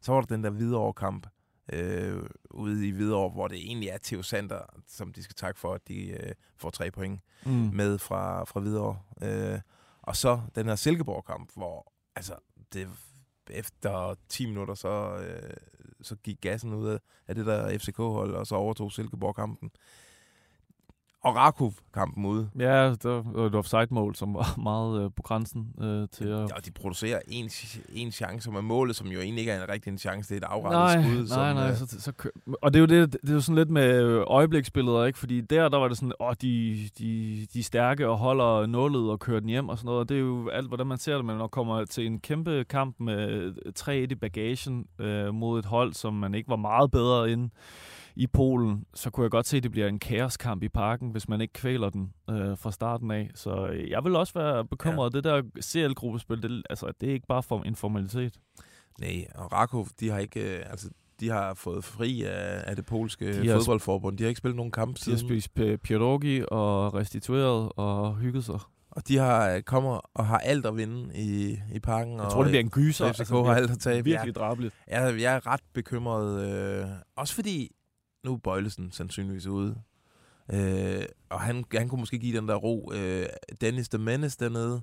Så 0.00 0.12
var 0.12 0.20
der 0.20 0.26
den 0.36 0.44
der 0.44 0.50
Hvidovre-kamp 0.50 1.26
øh, 1.72 2.22
ude 2.50 2.88
i 2.88 2.90
Hvidovre, 2.90 3.28
hvor 3.30 3.48
det 3.48 3.58
egentlig 3.58 3.88
er 3.88 3.98
Theo 4.02 4.22
Sander, 4.22 4.60
som 4.88 5.12
de 5.12 5.22
skal 5.22 5.34
takke 5.34 5.60
for, 5.60 5.74
at 5.74 5.88
de 5.88 6.06
øh, 6.08 6.34
får 6.56 6.70
tre 6.70 6.90
point 6.90 7.20
Mm. 7.44 7.52
med 7.52 7.98
fra, 7.98 8.44
fra 8.44 8.60
Hvidovre. 8.60 8.98
Øh, 9.22 9.60
og 10.02 10.16
så 10.16 10.40
den 10.54 10.66
her 10.66 10.76
Silkeborg-kamp, 10.76 11.50
hvor 11.56 11.92
altså, 12.16 12.34
det, 12.72 12.88
efter 13.50 14.14
10 14.28 14.46
minutter, 14.46 14.74
så, 14.74 15.16
øh, 15.16 15.56
så 16.02 16.16
gik 16.16 16.40
gassen 16.40 16.74
ud 16.74 16.88
af, 16.88 16.98
af 17.28 17.34
det 17.34 17.46
der 17.46 17.78
FCK-hold, 17.78 18.34
og 18.34 18.46
så 18.46 18.54
overtog 18.54 18.92
Silkeborg-kampen. 18.92 19.70
Og 21.24 21.36
Rakov-kampen 21.36 22.26
ude. 22.26 22.50
Ja, 22.58 22.94
der 23.02 23.22
var 23.32 23.46
et 23.46 23.54
offside-mål, 23.54 24.14
som 24.14 24.34
var 24.34 24.54
meget 24.70 25.04
øh, 25.04 25.10
på 25.16 25.22
grænsen 25.22 25.68
øh, 25.80 26.08
til 26.12 26.24
at... 26.28 26.52
Og 26.52 26.66
de 26.66 26.70
producerer 26.70 27.20
en, 27.28 27.50
en 27.92 28.12
chance 28.12 28.50
med 28.50 28.62
målet, 28.62 28.96
som 28.96 29.06
jo 29.06 29.20
egentlig 29.20 29.40
ikke 29.40 29.52
er 29.52 29.62
en 29.62 29.68
rigtig 29.68 29.90
en 29.90 29.98
chance. 29.98 30.34
Det 30.34 30.42
er 30.42 30.46
et 30.46 30.52
afrettet 30.52 31.04
skud. 31.04 31.18
nej, 31.18 31.26
som, 31.26 31.56
nej, 31.56 31.70
øh, 31.70 31.76
så, 31.76 32.00
så, 32.00 32.12
kø- 32.12 32.28
og 32.62 32.74
det 32.74 32.78
er 32.78 32.80
jo 32.80 33.02
det, 33.02 33.12
det 33.22 33.30
er 33.30 33.34
jo 33.34 33.40
sådan 33.40 33.56
lidt 33.56 33.70
med 33.70 34.02
øh, 34.02 34.24
øjebliksbilleder, 34.26 35.04
ikke? 35.04 35.18
Fordi 35.18 35.40
der, 35.40 35.68
der 35.68 35.78
var 35.78 35.88
det 35.88 35.96
sådan, 35.96 36.12
åh, 36.20 36.32
de, 36.42 36.78
de, 36.98 37.46
de 37.52 37.58
er 37.58 37.62
stærke 37.62 38.08
og 38.08 38.18
holder 38.18 38.66
nullet 38.66 39.10
og 39.10 39.20
kører 39.20 39.40
den 39.40 39.48
hjem 39.48 39.68
og 39.68 39.78
sådan 39.78 39.86
noget. 39.86 40.00
Og 40.00 40.08
det 40.08 40.14
er 40.14 40.20
jo 40.20 40.48
alt, 40.48 40.68
hvordan 40.68 40.86
man 40.86 40.98
ser 40.98 41.14
det, 41.16 41.24
men 41.24 41.34
når 41.36 41.42
man 41.42 41.48
kommer 41.48 41.84
til 41.84 42.06
en 42.06 42.20
kæmpe 42.20 42.64
kamp 42.64 43.00
med 43.00 43.52
3-1 43.78 43.92
i 43.92 44.14
bagagen 44.14 44.86
øh, 44.98 45.34
mod 45.34 45.58
et 45.58 45.64
hold, 45.66 45.92
som 45.92 46.14
man 46.14 46.34
ikke 46.34 46.48
var 46.48 46.56
meget 46.56 46.90
bedre 46.90 47.30
end 47.30 47.50
i 48.18 48.26
Polen, 48.26 48.84
så 48.94 49.10
kunne 49.10 49.24
jeg 49.24 49.30
godt 49.30 49.46
se, 49.46 49.56
at 49.56 49.62
det 49.62 49.70
bliver 49.70 49.88
en 49.88 49.98
kaoskamp 49.98 50.62
i 50.62 50.68
parken, 50.68 51.10
hvis 51.10 51.28
man 51.28 51.40
ikke 51.40 51.52
kvæler 51.52 51.90
den 51.90 52.12
øh, 52.30 52.58
fra 52.58 52.72
starten 52.72 53.10
af. 53.10 53.30
Så 53.34 53.66
øh, 53.66 53.90
jeg 53.90 54.04
vil 54.04 54.16
også 54.16 54.32
være 54.34 54.64
bekymret. 54.64 55.14
Ja. 55.14 55.16
Det 55.16 55.24
der 55.24 55.42
CL-gruppespil, 55.62 56.42
det, 56.42 56.62
altså, 56.70 56.92
det 57.00 57.08
er 57.08 57.12
ikke 57.12 57.26
bare 57.26 57.42
for 57.42 57.62
en 57.62 57.76
formalitet. 57.76 58.34
Nej, 59.00 59.26
og 59.34 59.52
Rakov, 59.52 59.88
de 60.00 60.10
har 60.10 60.18
ikke... 60.18 60.58
Øh, 60.58 60.64
altså, 60.70 60.90
de 61.20 61.28
har 61.28 61.54
fået 61.54 61.84
fri 61.84 62.22
af, 62.22 62.62
af 62.66 62.76
det 62.76 62.86
polske 62.86 63.42
De 63.42 63.50
fodboldforbund. 63.50 64.18
De 64.18 64.22
har 64.22 64.28
ikke 64.28 64.38
spillet 64.38 64.56
nogen 64.56 64.72
kamp 64.72 64.96
De 64.96 65.10
har 65.10 65.16
siden. 65.16 65.40
spist 65.40 65.54
pierogi 65.82 66.42
og 66.48 66.94
restitueret 66.94 67.72
og 67.76 68.16
hygget 68.16 68.44
sig. 68.44 68.60
Og 68.90 69.08
de 69.08 69.16
har 69.16 69.50
øh, 69.50 69.62
kommer 69.62 70.00
og 70.14 70.26
har 70.26 70.38
alt 70.38 70.66
at 70.66 70.76
vinde 70.76 71.14
i, 71.14 71.58
i 71.74 71.78
parken. 71.78 72.12
Jeg 72.12 72.20
og, 72.20 72.32
tror, 72.32 72.42
det 72.42 72.50
bliver 72.50 72.62
en 72.62 72.70
gyser. 72.70 73.04
og 73.08 73.14
FCK 73.14 73.30
har 73.30 73.54
alt 73.54 73.70
at 73.70 73.78
tabe. 73.78 74.04
virkelig 74.04 74.34
drabeligt. 74.34 74.74
Jeg, 74.88 75.20
jeg 75.20 75.34
er 75.36 75.46
ret 75.46 75.60
bekymret. 75.74 76.50
Øh, 76.50 76.86
også 77.16 77.34
fordi, 77.34 77.70
nu 78.28 78.34
er 78.34 78.38
Bøjlesen 78.38 78.92
sandsynligvis 78.92 79.46
ude. 79.46 79.76
Øh, 80.52 81.04
og 81.28 81.40
han, 81.40 81.64
han 81.72 81.88
kunne 81.88 82.00
måske 82.00 82.18
give 82.18 82.36
den 82.36 82.48
der 82.48 82.54
ro. 82.54 82.92
Øh, 82.94 83.26
Dennis 83.60 83.88
the 83.88 83.98
Menace 83.98 84.36
dernede. 84.40 84.80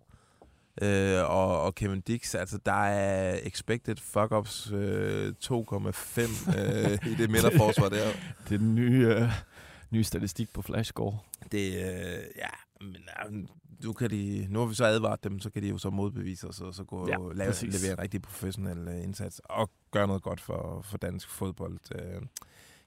Øh, 0.81 1.29
og, 1.29 1.61
og 1.61 1.75
Kevin 1.75 2.01
Dix, 2.01 2.35
altså 2.35 2.57
der 2.65 2.83
er 2.83 3.39
expected 3.43 3.95
fuck-ups 3.97 4.73
øh, 4.73 5.33
2,5 5.43 6.59
øh, 6.59 7.11
i 7.11 7.15
det 7.15 7.29
midterforsvar 7.29 7.89
der. 7.89 8.07
Det 8.49 8.55
er 8.55 8.57
den 8.57 8.75
nye, 8.75 9.07
øh, 9.07 9.29
nye 9.91 10.03
statistik 10.03 10.53
på 10.53 10.61
Flashscore. 10.61 11.17
Det, 11.51 11.67
øh, 11.67 12.23
ja, 12.35 12.49
men 12.81 12.95
øh, 12.95 13.47
nu, 13.83 13.93
kan 13.93 14.09
de, 14.09 14.47
nu 14.49 14.59
har 14.59 14.65
vi 14.65 14.75
så 14.75 14.85
advaret 14.85 15.23
dem, 15.23 15.39
så 15.39 15.49
kan 15.49 15.63
de 15.63 15.67
jo 15.67 15.77
så 15.77 15.89
modbevise 15.89 16.47
os, 16.47 16.61
og 16.61 16.73
så 16.73 16.83
gå 16.83 17.07
Ja, 17.07 17.21
ja, 17.21 17.33
lave, 17.33 17.53
levere 17.61 17.91
en 17.91 17.99
rigtig 17.99 18.21
professionel 18.21 18.87
øh, 18.87 19.03
indsats, 19.03 19.41
og 19.43 19.69
gøre 19.91 20.07
noget 20.07 20.23
godt 20.23 20.41
for, 20.41 20.81
for 20.81 20.97
dansk 20.97 21.29
fodbold. 21.29 21.79
Øh, 21.95 22.21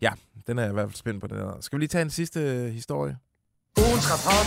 ja, 0.00 0.10
den 0.46 0.58
er 0.58 0.62
jeg 0.62 0.70
i 0.70 0.74
hvert 0.74 0.88
fald 0.88 0.96
spændt 0.96 1.20
på. 1.20 1.26
Det 1.26 1.36
der. 1.36 1.60
Skal 1.60 1.76
vi 1.76 1.80
lige 1.80 1.88
tage 1.88 2.02
en 2.02 2.10
sidste 2.10 2.40
øh, 2.40 2.72
historie? 2.72 3.16
Ugens 3.78 4.06
rapport. 4.12 4.46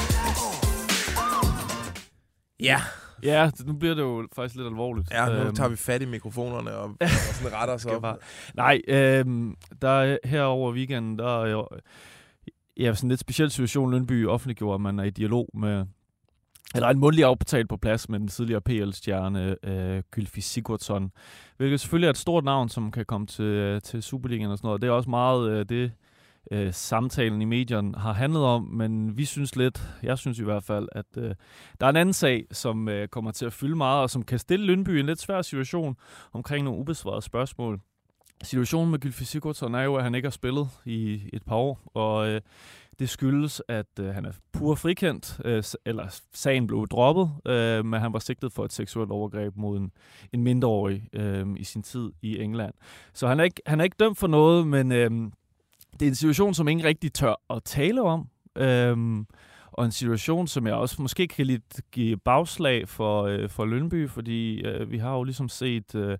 Ja, 2.60 2.82
Ja, 3.24 3.52
nu 3.66 3.74
bliver 3.74 3.96
det 3.96 4.02
jo 4.02 4.28
faktisk 4.36 4.56
lidt 4.56 4.68
alvorligt. 4.68 5.12
ja 5.12 5.26
nu 5.26 5.32
Øhm, 5.34 5.56
tager 5.56 5.70
vi 5.70 5.76
fat 5.76 6.02
i 6.02 6.06
mikrofonerne 6.06 6.72
og, 6.76 6.84
og 7.00 7.10
sådan 7.10 7.54
retter 7.58 7.74
os 7.74 7.86
op. 7.86 8.02
bare- 8.02 8.18
Nej, 8.56 8.82
øhm, 8.88 9.56
der 9.82 9.90
er 9.90 10.18
her 10.24 10.44
over 10.44 10.72
weekenden, 10.74 11.20
der 11.20 11.44
er 11.44 11.48
jo 11.50 11.68
ja, 12.78 12.94
sådan 12.94 13.08
en 13.08 13.10
lidt 13.10 13.20
speciel 13.20 13.52
situation, 13.52 13.92
Lønby 13.92 14.28
offentliggjorde, 14.28 14.76
at 14.76 14.82
man 14.82 15.00
er 15.00 15.04
i 15.04 15.10
dialog 15.10 15.50
med, 15.54 15.86
eller 16.76 16.90
en 16.90 17.00
mundlig 17.00 17.26
aftale 17.26 17.68
på 17.68 17.78
plads 17.78 18.10
med 18.10 18.20
den 18.20 18.28
tidligere 18.28 18.62
PL-stjerne 18.62 19.56
øh, 19.64 20.04
Gylfi 20.12 20.42
Sigurdsson, 20.42 21.12
hvilket 21.58 21.80
selvfølgelig 21.80 22.06
er 22.06 22.12
et 22.12 22.18
stort 22.18 22.44
navn, 22.44 22.70
som 22.70 22.92
kan 22.92 23.06
komme 23.06 23.28
til, 23.28 23.46
øh, 23.46 23.82
til 23.82 24.04
Superligaen 24.04 24.52
og 24.52 24.58
sådan 24.58 24.68
noget. 24.68 24.82
Det 24.82 24.88
er 24.88 24.92
også 24.92 25.10
meget 25.10 25.52
øh, 25.52 25.66
det, 25.70 25.92
øh, 26.52 26.74
samtalen 26.74 27.42
i 27.42 27.46
medierne 27.46 27.98
har 27.98 28.14
handlet 28.14 28.44
om, 28.44 28.64
men 28.64 29.18
vi 29.18 29.26
synes 29.26 29.56
lidt, 29.56 29.84
jeg 30.04 30.18
synes 30.18 30.40
i 30.40 30.44
hvert 30.44 30.64
fald, 30.64 30.88
at 30.92 31.06
øh, 31.18 31.36
der 31.80 31.86
er 31.86 31.90
en 31.90 31.96
anden 31.96 32.14
sag, 32.14 32.46
som 32.52 32.90
øh, 32.90 33.08
kommer 33.08 33.32
til 33.32 33.46
at 33.46 33.54
fylde 33.54 33.76
meget, 33.76 34.02
og 34.02 34.10
som 34.10 34.24
kan 34.24 34.40
stille 34.40 34.66
Lønby 34.66 34.98
i 34.98 35.00
en 35.00 35.06
lidt 35.06 35.22
svær 35.22 35.42
situation 35.42 35.96
omkring 36.34 36.66
nogle 36.66 36.80
ubesvarede 36.80 37.22
spørgsmål. 37.22 37.80
Situationen 38.44 38.92
med 38.92 39.00
Gylfi 39.00 39.26
Sigurdsson 39.26 39.76
er 39.76 39.82
jo, 39.82 39.96
at 39.96 40.04
han 40.04 40.16
ikke 40.16 40.26
har 40.26 40.32
spillet 40.32 40.70
i 40.86 41.22
et 41.34 41.44
par 41.44 41.56
år, 41.56 41.80
og 41.94 42.30
øh, 42.30 42.42
det 43.00 43.10
skyldes, 43.10 43.62
at 43.68 44.00
øh, 44.00 44.14
han 44.14 44.26
er 44.26 44.32
pur 44.54 44.76
frikendt, 44.76 45.40
øh, 45.46 45.64
eller 45.86 46.20
sagen 46.34 46.68
blev 46.68 46.88
droppet, 46.88 47.32
øh, 47.46 47.86
men 47.86 48.02
han 48.02 48.14
var 48.14 48.20
sigtet 48.20 48.54
for 48.54 48.66
et 48.66 48.74
seksuelt 48.74 49.12
overgreb 49.12 49.54
mod 49.56 49.78
en, 49.78 49.92
en 50.34 50.44
mindreårig 50.44 51.10
øh, 51.14 51.48
i 51.58 51.64
sin 51.64 51.84
tid 51.84 52.12
i 52.22 52.40
England. 52.40 52.74
Så 53.14 53.28
han 53.28 53.40
er 53.40 53.44
ikke, 53.44 53.62
han 53.66 53.80
er 53.80 53.84
ikke 53.84 53.98
dømt 54.00 54.18
for 54.18 54.28
noget, 54.28 54.68
men 54.68 54.92
øh, 54.92 55.12
det 55.94 56.02
er 56.02 56.08
en 56.10 56.16
situation, 56.16 56.54
som 56.54 56.68
ingen 56.68 56.86
rigtig 56.86 57.14
tør 57.14 57.42
at 57.50 57.64
tale 57.64 58.02
om. 58.02 58.28
Øh, 58.56 59.26
og 59.72 59.86
en 59.86 59.92
situation, 59.92 60.48
som 60.48 60.68
jeg 60.68 60.76
også 60.76 61.02
måske 61.02 61.28
kan 61.28 61.46
lidt 61.46 61.82
give 61.92 62.18
bagslag 62.18 62.90
for, 62.90 63.24
øh, 63.24 63.50
for 63.50 63.66
Lønby, 63.66 64.10
fordi 64.10 64.62
øh, 64.62 64.92
vi 64.92 64.98
har 64.98 65.14
jo 65.14 65.24
ligesom 65.24 65.50
set... 65.50 65.96
Øh, 65.96 66.18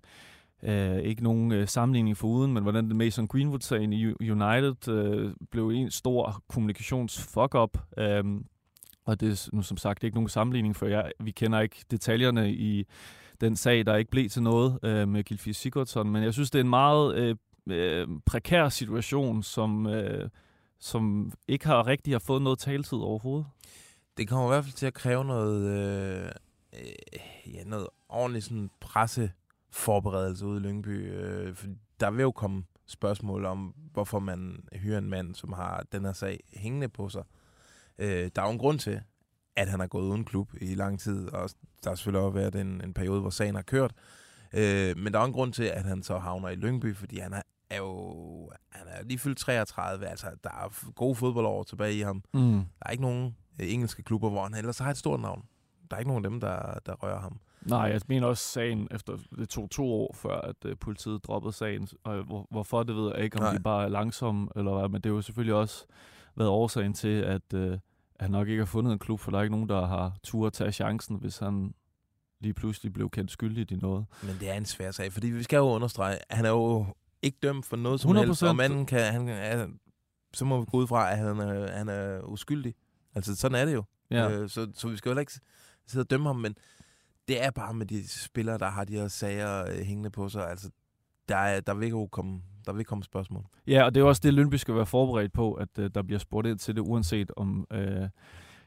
Uh, 0.68 0.98
ikke 0.98 1.22
nogen 1.22 1.52
uh, 1.52 1.66
sammenligning 1.66 2.16
for 2.16 2.28
uden, 2.28 2.52
men 2.52 2.62
hvordan 2.62 2.96
Mason 2.96 3.28
Greenwood-sagen 3.28 3.92
i 3.92 4.06
United 4.30 4.88
uh, 4.88 5.32
blev 5.50 5.68
en 5.68 5.90
stor 5.90 6.42
kommunikations-fuck-up. 6.48 7.78
Um, 8.20 8.46
og 9.04 9.20
det 9.20 9.30
er 9.30 9.48
nu 9.52 9.62
som 9.62 9.76
sagt 9.76 10.04
ikke 10.04 10.16
nogen 10.16 10.28
sammenligning, 10.28 10.76
for 10.76 10.86
jeg, 10.86 11.12
vi 11.20 11.30
kender 11.30 11.60
ikke 11.60 11.84
detaljerne 11.90 12.52
i 12.52 12.84
den 13.40 13.56
sag, 13.56 13.86
der 13.86 13.96
ikke 13.96 14.10
blev 14.10 14.28
til 14.28 14.42
noget 14.42 14.78
uh, 14.82 15.08
med 15.08 15.24
Gilfie 15.24 15.54
Sigurdsson, 15.54 16.10
men 16.10 16.22
jeg 16.22 16.32
synes, 16.32 16.50
det 16.50 16.58
er 16.58 16.64
en 16.64 16.70
meget 16.70 17.30
uh, 17.30 17.36
uh, 17.74 18.20
prekær 18.26 18.68
situation, 18.68 19.42
som, 19.42 19.86
uh, 19.86 20.28
som 20.80 21.32
ikke 21.48 21.66
har 21.66 21.86
rigtig 21.86 22.14
har 22.14 22.18
fået 22.18 22.42
noget 22.42 22.58
taletid 22.58 22.98
overhovedet. 22.98 23.46
Det 24.16 24.28
kommer 24.28 24.46
i 24.46 24.52
hvert 24.52 24.64
fald 24.64 24.74
til 24.74 24.86
at 24.86 24.94
kræve 24.94 25.24
noget, 25.24 25.70
øh, 25.70 26.30
ja, 27.54 27.64
noget 27.64 27.86
ordentligt 28.08 28.44
sådan 28.44 28.70
presseforberedelse 29.72 30.46
ude 30.46 30.60
i 30.60 30.62
Lyngby. 30.62 31.12
Øh, 31.12 31.54
for 31.54 31.66
der 32.00 32.10
vil 32.10 32.22
jo 32.22 32.30
komme 32.30 32.64
spørgsmål 32.86 33.44
om, 33.44 33.74
hvorfor 33.92 34.18
man 34.18 34.64
hyrer 34.72 34.98
en 34.98 35.10
mand, 35.10 35.34
som 35.34 35.52
har 35.52 35.84
den 35.92 36.04
her 36.04 36.12
sag 36.12 36.40
hængende 36.56 36.88
på 36.88 37.08
sig. 37.08 37.22
Øh, 37.98 38.30
der 38.36 38.42
er 38.42 38.46
jo 38.46 38.52
en 38.52 38.58
grund 38.58 38.78
til, 38.78 39.00
at 39.56 39.68
han 39.68 39.80
har 39.80 39.86
gået 39.86 40.04
uden 40.04 40.24
klub 40.24 40.50
i 40.60 40.74
lang 40.74 41.00
tid, 41.00 41.28
og 41.28 41.50
der 41.84 41.90
har 41.90 41.94
selvfølgelig 41.94 42.26
også 42.26 42.38
været 42.38 42.54
en, 42.54 42.80
en 42.84 42.94
periode, 42.94 43.20
hvor 43.20 43.30
sagen 43.30 43.54
har 43.54 43.62
kørt. 43.62 43.92
Øh, 44.52 44.98
men 44.98 45.12
der 45.12 45.20
er 45.20 45.24
en 45.24 45.32
grund 45.32 45.52
til, 45.52 45.64
at 45.64 45.84
han 45.84 46.02
så 46.02 46.18
havner 46.18 46.48
i 46.48 46.54
Lyngby, 46.54 46.96
fordi 46.96 47.18
han 47.18 47.32
er, 47.32 47.42
er 47.70 47.76
jo 47.76 48.50
han 48.70 48.86
er 48.88 49.02
lige 49.04 49.18
fyldt 49.18 49.38
33, 49.38 50.06
altså 50.06 50.26
der 50.44 50.50
er 50.50 50.92
gode 50.94 51.14
fodboldår 51.14 51.62
tilbage 51.62 51.94
i 51.94 52.00
ham. 52.00 52.24
Mm. 52.34 52.52
Der 52.52 52.86
er 52.86 52.90
ikke 52.90 53.02
nogen 53.02 53.36
øh, 53.60 53.72
engelske 53.72 54.02
klubber, 54.02 54.30
hvor 54.30 54.42
han 54.42 54.54
ellers 54.54 54.78
har 54.78 54.90
et 54.90 54.96
stort 54.96 55.20
navn. 55.20 55.44
Der 55.90 55.96
er 55.96 56.00
ikke 56.00 56.10
nogen 56.10 56.24
af 56.24 56.30
dem, 56.30 56.40
der, 56.40 56.78
der 56.86 56.94
rører 56.94 57.20
ham. 57.20 57.40
Nej, 57.66 57.80
jeg 57.80 58.00
mener 58.08 58.26
også 58.26 58.48
sagen 58.48 58.88
efter 58.90 59.18
det 59.38 59.48
tog 59.48 59.70
to 59.70 59.92
år 59.92 60.14
før, 60.14 60.40
at 60.40 60.64
uh, 60.64 60.72
politiet 60.80 61.24
droppede 61.24 61.52
sagen. 61.52 61.88
Og 62.04 62.22
hvor, 62.22 62.46
hvorfor, 62.50 62.82
det 62.82 62.96
ved 62.96 63.12
jeg 63.14 63.24
ikke, 63.24 63.36
om 63.36 63.42
Nej. 63.42 63.54
de 63.54 63.62
bare 63.62 63.84
er 63.84 63.88
langsomme 63.88 64.48
eller 64.56 64.78
hvad. 64.78 64.88
Men 64.88 65.00
det 65.00 65.06
har 65.10 65.14
jo 65.14 65.22
selvfølgelig 65.22 65.54
også 65.54 65.86
været 66.36 66.50
årsagen 66.50 66.94
til, 66.94 67.22
at 67.22 67.54
uh, 67.54 67.78
han 68.20 68.30
nok 68.30 68.48
ikke 68.48 68.60
har 68.60 68.66
fundet 68.66 68.92
en 68.92 68.98
klub, 68.98 69.20
for 69.20 69.30
der 69.30 69.38
er 69.38 69.42
ikke 69.42 69.54
nogen, 69.54 69.68
der 69.68 69.86
har 69.86 70.16
tur 70.22 70.46
at 70.46 70.52
tage 70.52 70.72
chancen, 70.72 71.16
hvis 71.16 71.38
han 71.38 71.74
lige 72.40 72.54
pludselig 72.54 72.92
blev 72.92 73.10
kendt 73.10 73.30
skyldig 73.30 73.72
i 73.72 73.76
noget. 73.76 74.06
Men 74.22 74.36
det 74.40 74.50
er 74.50 74.54
en 74.54 74.64
svær 74.64 74.90
sag, 74.90 75.12
fordi 75.12 75.26
vi 75.26 75.42
skal 75.42 75.56
jo 75.56 75.64
understrege, 75.64 76.18
at 76.28 76.36
han 76.36 76.44
er 76.44 76.50
jo 76.50 76.86
ikke 77.22 77.38
dømt 77.42 77.66
for 77.66 77.76
noget 77.76 78.00
som 78.00 78.10
100%. 78.16 78.20
helst, 78.20 78.42
og 78.42 78.56
manden 78.56 78.86
kan, 78.86 79.12
han, 79.12 79.28
er, 79.28 79.66
så 80.34 80.44
må 80.44 80.60
vi 80.60 80.66
gå 80.70 80.76
ud 80.78 80.86
fra, 80.86 81.12
at 81.12 81.18
han 81.18 81.40
er, 81.40 81.72
han 81.72 81.88
er 81.88 82.20
uskyldig. 82.20 82.74
Altså, 83.14 83.36
sådan 83.36 83.58
er 83.58 83.64
det 83.64 83.74
jo. 83.74 83.84
Ja. 84.10 84.30
Øh, 84.30 84.48
så, 84.48 84.70
så 84.74 84.88
vi 84.88 84.96
skal 84.96 85.08
jo 85.08 85.12
heller 85.12 85.20
ikke 85.20 85.40
sidde 85.86 86.02
og 86.02 86.10
dømme 86.10 86.26
ham, 86.26 86.36
men 86.36 86.56
det 87.28 87.44
er 87.44 87.50
bare 87.50 87.74
med 87.74 87.86
de 87.86 88.08
spillere, 88.08 88.58
der 88.58 88.68
har 88.68 88.84
de 88.84 88.92
her 88.92 89.08
sager 89.08 89.70
øh, 89.70 89.84
hængende 89.84 90.10
på 90.10 90.28
sig. 90.28 90.50
Altså, 90.50 90.70
der, 91.28 91.36
er, 91.36 91.60
der, 91.60 91.74
vil 91.74 91.84
ikke 91.84 92.08
komme, 92.10 92.42
der 92.66 92.72
vil 92.72 92.84
komme 92.84 93.04
spørgsmål. 93.04 93.46
Ja, 93.66 93.84
og 93.84 93.94
det 93.94 94.00
er 94.00 94.04
også 94.04 94.20
det, 94.24 94.34
Lønby 94.34 94.54
skal 94.54 94.74
være 94.74 94.86
forberedt 94.86 95.32
på, 95.32 95.52
at 95.52 95.78
uh, 95.78 95.86
der 95.94 96.02
bliver 96.02 96.18
spurgt 96.18 96.46
ind 96.46 96.58
til 96.58 96.76
det, 96.76 96.80
uanset 96.80 97.30
om, 97.36 97.66
uh, 97.74 98.08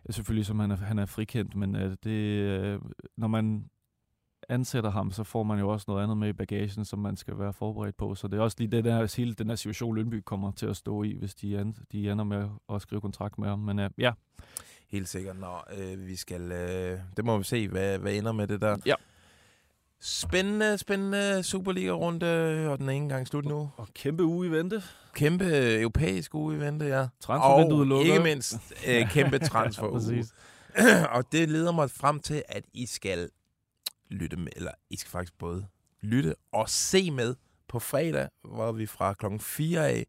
selvfølgelig 0.10 0.46
som 0.46 0.60
han 0.60 0.72
er, 0.72 0.76
han 0.76 1.00
er 1.00 1.06
frikendt, 1.06 1.56
men 1.56 1.76
uh, 1.76 1.94
det, 2.04 2.76
uh, 2.76 2.82
når 3.18 3.28
man 3.28 3.70
ansætter 4.50 4.90
ham, 4.90 5.12
så 5.12 5.24
får 5.24 5.44
man 5.44 5.60
jo 5.60 5.70
også 5.70 5.86
noget 5.88 6.04
andet 6.04 6.18
med 6.18 6.30
i 6.30 6.34
bagagen, 6.34 6.86
som 6.86 7.00
man 7.00 7.16
skal 7.16 7.40
være 7.40 7.54
forberedt 7.54 7.98
på. 7.98 8.16
Så 8.16 8.28
det 8.28 8.38
er 8.38 8.42
også 8.42 8.58
lige 8.60 8.72
det 8.72 8.84
der, 8.84 9.18
hele 9.18 9.34
den 9.34 9.48
her 9.48 9.56
situation, 9.56 9.96
Lønby 9.96 10.22
kommer 10.26 10.52
til 10.52 10.66
at 10.66 10.76
stå 10.76 11.04
i, 11.04 11.14
hvis 11.14 11.36
de, 11.36 11.60
an, 11.60 11.76
de 11.92 12.12
ender 12.12 12.24
med 12.24 12.50
at 12.74 12.82
skrive 12.82 13.02
kontrakt 13.02 13.38
med 13.38 13.48
ham. 13.48 13.60
Men 13.60 13.80
uh, 13.80 13.86
ja, 13.98 14.12
Helt 14.96 15.10
sikkert, 15.10 15.40
når 15.40 15.68
øh, 15.78 16.08
vi 16.08 16.16
skal... 16.16 16.52
Øh, 16.52 17.00
det 17.18 17.26
må 17.26 17.38
vi 17.38 17.44
se, 17.44 17.68
hvad, 17.68 17.98
hvad 17.98 18.14
ender 18.14 18.32
med 18.32 18.48
det 18.48 18.62
der. 18.62 18.78
Ja. 18.86 18.94
Spændende, 20.00 20.78
spændende 20.78 21.44
Superliga-runde, 21.44 22.26
og 22.70 22.78
den 22.78 22.90
er 22.90 22.94
ikke 22.94 23.04
engang 23.04 23.28
slut 23.28 23.46
nu. 23.46 23.72
og 23.78 23.88
kæmpe 23.94 24.24
uge 24.24 24.48
i 24.48 24.52
vente. 24.52 24.84
Kæmpe 25.14 25.80
europæisk 25.80 26.36
uge 26.36 26.56
i 26.56 26.60
vente, 26.60 26.86
ja. 26.86 27.08
Transfervinduet 27.20 27.82
og 27.82 27.88
lukker. 27.88 28.14
ikke 28.14 28.24
mindst 28.24 28.56
øh, 28.88 29.10
kæmpe 29.10 29.40
transfer 29.40 29.92
Præcis. 29.98 30.34
og 31.16 31.32
det 31.32 31.50
leder 31.50 31.72
mig 31.72 31.92
frem 31.92 32.20
til, 32.20 32.44
at 32.48 32.64
I 32.74 32.86
skal 32.86 33.30
lytte 34.10 34.38
med, 34.38 34.52
eller 34.56 34.72
I 34.90 34.98
skal 34.98 35.10
faktisk 35.10 35.38
både 35.38 35.66
lytte 36.02 36.36
og 36.52 36.70
se 36.70 37.12
med 37.12 37.36
på 37.68 37.80
fredag, 37.80 38.30
hvor 38.44 38.72
vi 38.72 38.86
fra 38.86 39.14
klokken 39.14 39.40
4 39.40 39.88
af 39.90 40.06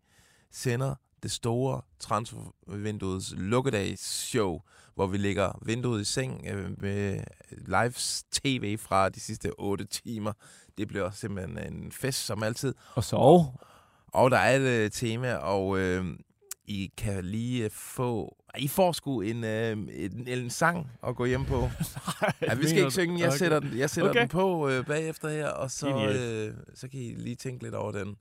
sender 0.52 0.94
det 1.22 1.30
store 1.30 1.80
transfervinduets 2.00 3.34
lukkedagsshow, 3.36 4.60
hvor 4.94 5.06
vi 5.06 5.16
lægger 5.18 5.58
vinduet 5.66 6.00
i 6.00 6.04
seng 6.04 6.46
øh, 6.46 6.82
med 6.82 7.20
live 7.50 7.92
tv 8.32 8.78
fra 8.78 9.08
de 9.08 9.20
sidste 9.20 9.50
8 9.58 9.84
timer. 9.84 10.32
Det 10.78 10.88
bliver 10.88 11.10
simpelthen 11.10 11.74
en 11.74 11.92
fest 11.92 12.26
som 12.26 12.42
altid. 12.42 12.74
Og 12.94 13.04
så 13.04 13.16
Og 14.06 14.30
der 14.30 14.36
er 14.36 14.56
et 14.56 14.84
øh, 14.84 14.90
tema, 14.90 15.34
og 15.34 15.78
øh, 15.78 16.04
I 16.64 16.90
kan 16.96 17.24
lige 17.24 17.64
øh, 17.64 17.70
få... 17.70 18.36
I 18.58 18.68
får 18.68 18.92
sgu 18.92 19.20
en, 19.20 19.44
øh, 19.44 19.72
en, 19.92 20.28
en 20.28 20.50
sang 20.50 20.90
at 21.06 21.16
gå 21.16 21.24
hjem 21.24 21.44
på. 21.44 21.60
Ja, 22.42 22.54
vi 22.54 22.66
skal 22.66 22.78
ikke 22.78 22.90
synge. 22.90 23.20
Jeg 23.20 23.32
sætter 23.32 23.60
den, 23.60 23.78
jeg 23.78 23.90
sætter 23.90 24.10
Okay. 24.10 24.20
den 24.20 24.28
på 24.28 24.68
øh, 24.68 24.86
bagefter 24.86 25.28
her, 25.28 25.48
og 25.48 25.70
så, 25.70 25.88
øh, 25.88 26.54
så 26.74 26.88
kan 26.88 27.00
I 27.00 27.14
lige 27.14 27.36
tænke 27.36 27.62
lidt 27.64 27.74
over 27.74 27.92
den. 27.92 28.16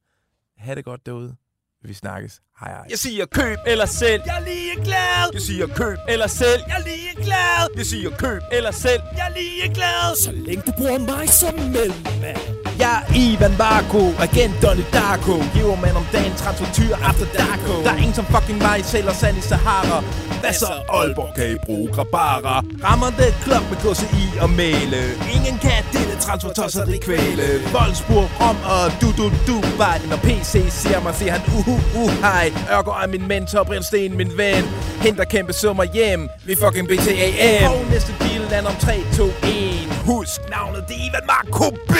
Ha' 0.58 0.75
det 0.75 0.86
godt 0.86 1.05
derude. 1.05 1.36
Vi 1.83 1.93
snakkes. 1.93 2.33
Hej 2.59 2.71
hej. 2.71 2.85
Jeg 2.89 2.99
siger 2.99 3.25
køb 3.25 3.57
eller 3.67 3.85
sælg. 3.85 4.21
Jeg 4.25 4.35
er 4.41 4.45
lige 4.45 4.75
glad. 4.83 5.29
Jeg 5.33 5.41
siger 5.41 5.67
køb 5.67 5.97
eller 6.09 6.27
sælg. 6.27 6.63
Jeg 6.67 6.77
er 6.79 6.83
lige 6.83 7.15
glad. 7.25 7.67
Jeg 7.77 7.85
siger 7.85 8.09
køb 8.09 8.41
eller 8.51 8.71
sælg. 8.71 9.01
Jeg 9.17 9.25
er 9.29 9.33
lige 9.39 9.73
glad. 9.73 10.15
Så 10.23 10.31
længe 10.31 10.63
du 10.67 10.71
bruger 10.77 10.99
mig 10.99 11.29
som 11.29 11.53
mellemmand 11.53 12.39
Jeg 12.79 12.93
er 13.01 13.13
Ivan 13.15 13.55
Marco, 13.57 14.03
agent 14.25 14.55
Donnie 14.63 14.85
Darko. 14.93 15.35
Giver 15.53 15.75
man 15.85 15.93
om 16.01 16.05
dagen 16.15 16.35
transfertyr 16.41 16.93
after 17.09 17.27
Darko. 17.38 17.73
Der 17.83 17.91
er 17.91 17.97
ingen 18.03 18.13
som 18.19 18.25
fucking 18.25 18.57
mig, 18.67 18.85
sælger 18.85 19.13
sand 19.13 19.38
i 19.38 19.41
Sahara. 19.41 19.99
Hvad 20.41 20.53
så 20.53 20.71
Aalborg 20.97 21.31
kan 21.38 21.45
I 21.55 21.57
bruge 21.65 21.88
grabara? 21.95 22.55
Rammer 22.85 23.11
det 23.19 23.31
klop 23.45 23.65
med 23.71 23.77
KCI 23.83 24.25
og 24.43 24.49
male. 24.49 25.01
Ingen 25.35 25.57
kan 25.65 25.81
dette 26.15 26.28
transfertosseri 26.28 26.97
kvæle. 26.97 27.47
Wolfsburg, 27.73 28.30
Rom 28.41 28.58
og 28.73 29.01
du 29.01 29.08
du 29.17 29.32
du 29.47 29.62
Bare 29.78 29.99
når 30.10 30.17
PC 30.17 30.51
siger 30.69 30.99
mig, 31.01 31.15
siger 31.15 31.32
han 31.32 31.41
uhu 31.58 31.75
uh, 31.95 32.12
hej. 32.21 32.51
Ørgo 32.71 32.91
er 32.91 33.08
min 33.08 33.28
mentor, 33.28 33.63
Brian 33.63 33.84
Sten 33.84 34.17
min 34.17 34.32
ven. 34.38 34.63
Henter 35.01 35.23
kæmpe 35.23 35.54
summer 35.54 35.84
hjem. 35.84 36.30
Vi 36.45 36.56
fucking 36.56 36.88
BTAM. 36.88 37.71
Og 37.71 37.86
næste 37.91 38.13
deal 38.19 38.41
lander 38.51 38.69
om 38.69 38.75
3, 38.75 39.04
2, 39.17 39.23
1. 39.25 39.32
Husk 40.06 40.41
navnet, 40.49 40.84
det 40.88 40.95
er 40.95 41.10
Ivan 41.10 41.25
Marco 41.28 41.69
B. 41.69 41.93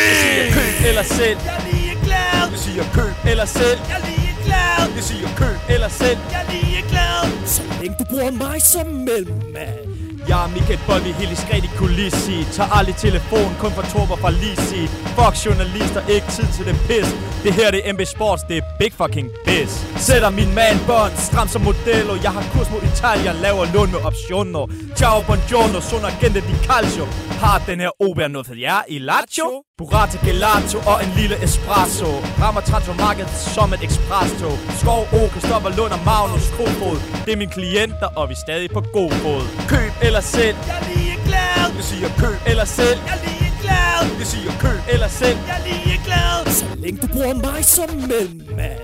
Køb 0.56 0.88
eller 0.89 1.04
sælg. 1.04 1.39
Jeg 1.45 1.56
er 1.60 1.71
lige 1.71 1.95
glad. 2.04 2.51
Vi 2.51 2.58
siger 2.58 2.84
køb 2.93 3.32
eller 3.32 3.45
sælg. 3.45 3.80
Jeg 3.89 3.97
er 4.01 4.06
lige 4.06 4.36
glad. 4.45 4.95
Vi 4.95 5.01
siger 5.01 5.28
køb 5.38 5.58
eller 5.69 5.89
sælg. 5.89 6.19
Jeg 6.32 6.41
er 6.47 6.51
lige 6.51 6.82
glad. 6.89 7.47
Så 7.47 7.62
længe 7.82 7.95
du 7.99 8.06
bruger 8.10 8.32
mig 8.32 8.62
som 8.62 8.88
mellemmand 8.88 9.94
Jeg 10.29 10.43
er 10.43 10.47
Michael 10.47 10.79
Bolvi, 10.88 11.11
helt 11.11 11.31
i 11.31 11.35
skræt 11.35 11.63
i 11.63 11.69
kulissi 11.77 12.38
Tager 12.55 12.69
aldrig 12.77 12.95
telefon, 12.95 13.55
kun 13.59 13.71
for 13.71 13.81
torber 13.93 14.15
fra 14.15 14.31
Lisi 14.31 14.88
Fuck 15.15 15.35
journalister, 15.45 16.01
ikke 16.07 16.27
tid 16.27 16.47
til 16.55 16.65
den 16.65 16.77
pis. 16.88 17.09
Det 17.43 17.53
her 17.53 17.71
det 17.71 17.81
er 17.89 17.93
MB 17.93 18.01
Sports, 18.05 18.43
det 18.49 18.57
er 18.57 18.65
big 18.79 18.93
fucking 19.01 19.29
biz. 19.45 19.71
Sætter 20.07 20.29
min 20.29 20.51
man 20.55 20.77
bånd, 20.88 21.13
stram 21.17 21.47
som 21.47 21.61
modello 21.61 22.13
Jeg 22.23 22.31
har 22.38 22.43
kurs 22.53 22.69
mod 22.73 22.81
Italien, 22.91 23.35
laver 23.45 23.65
lån 23.73 23.91
med 23.91 24.01
optioner. 24.09 24.63
Ciao, 24.99 25.17
buongiorno, 25.27 25.79
sono 25.89 26.07
agente 26.07 26.39
di 26.49 26.55
calcio. 26.67 27.05
Har 27.43 27.57
den 27.67 27.79
her 27.79 27.91
Ober 28.05 28.27
noget 28.27 28.47
for 28.47 28.55
jer 28.65 28.81
i 28.88 28.97
Lazio? 28.99 29.47
Burrata 29.77 30.17
gelato 30.25 30.77
og 30.91 30.97
en 31.03 31.11
lille 31.19 31.35
espresso. 31.45 32.09
Rammer 32.41 32.61
transfermarkedet 32.61 33.31
som 33.55 33.73
et 33.73 33.83
ekspresstog 33.88 34.55
Skov, 34.81 35.01
O, 35.17 35.19
Kristoffer 35.33 35.71
Lund 35.77 35.91
og 35.97 36.01
Magnus 36.09 36.47
Kofod. 36.57 36.97
Det 37.25 37.31
er 37.33 37.39
mine 37.43 37.51
klienter, 37.51 38.09
og 38.19 38.29
vi 38.29 38.33
er 38.33 38.41
stadig 38.47 38.69
på 38.77 38.81
god 38.97 39.11
fod. 39.23 39.43
Køb 39.73 39.91
eller 40.07 40.14
sælg 40.21 40.58
Jeg 40.67 40.78
er 40.82 40.88
lige 40.95 41.17
glad. 41.25 41.75
Vi 41.78 41.84
siger 41.84 42.10
køb 42.19 42.38
eller 42.47 42.65
sælg 42.65 42.99
Jeg 43.08 43.13
er 43.15 43.21
lige 43.28 43.51
glad. 43.62 44.17
Vi 44.19 44.25
siger 44.25 44.51
køb 44.60 44.80
eller 44.93 45.08
sælg 45.08 45.38
Jeg 45.47 45.58
er 45.60 45.63
lige 45.67 46.01
glad. 46.06 46.54
Så 46.54 46.65
længe 46.78 46.99
du 47.01 47.08
bruger 47.08 47.34
mig 47.34 47.65
som 47.65 47.89
mellemmand 47.95 48.80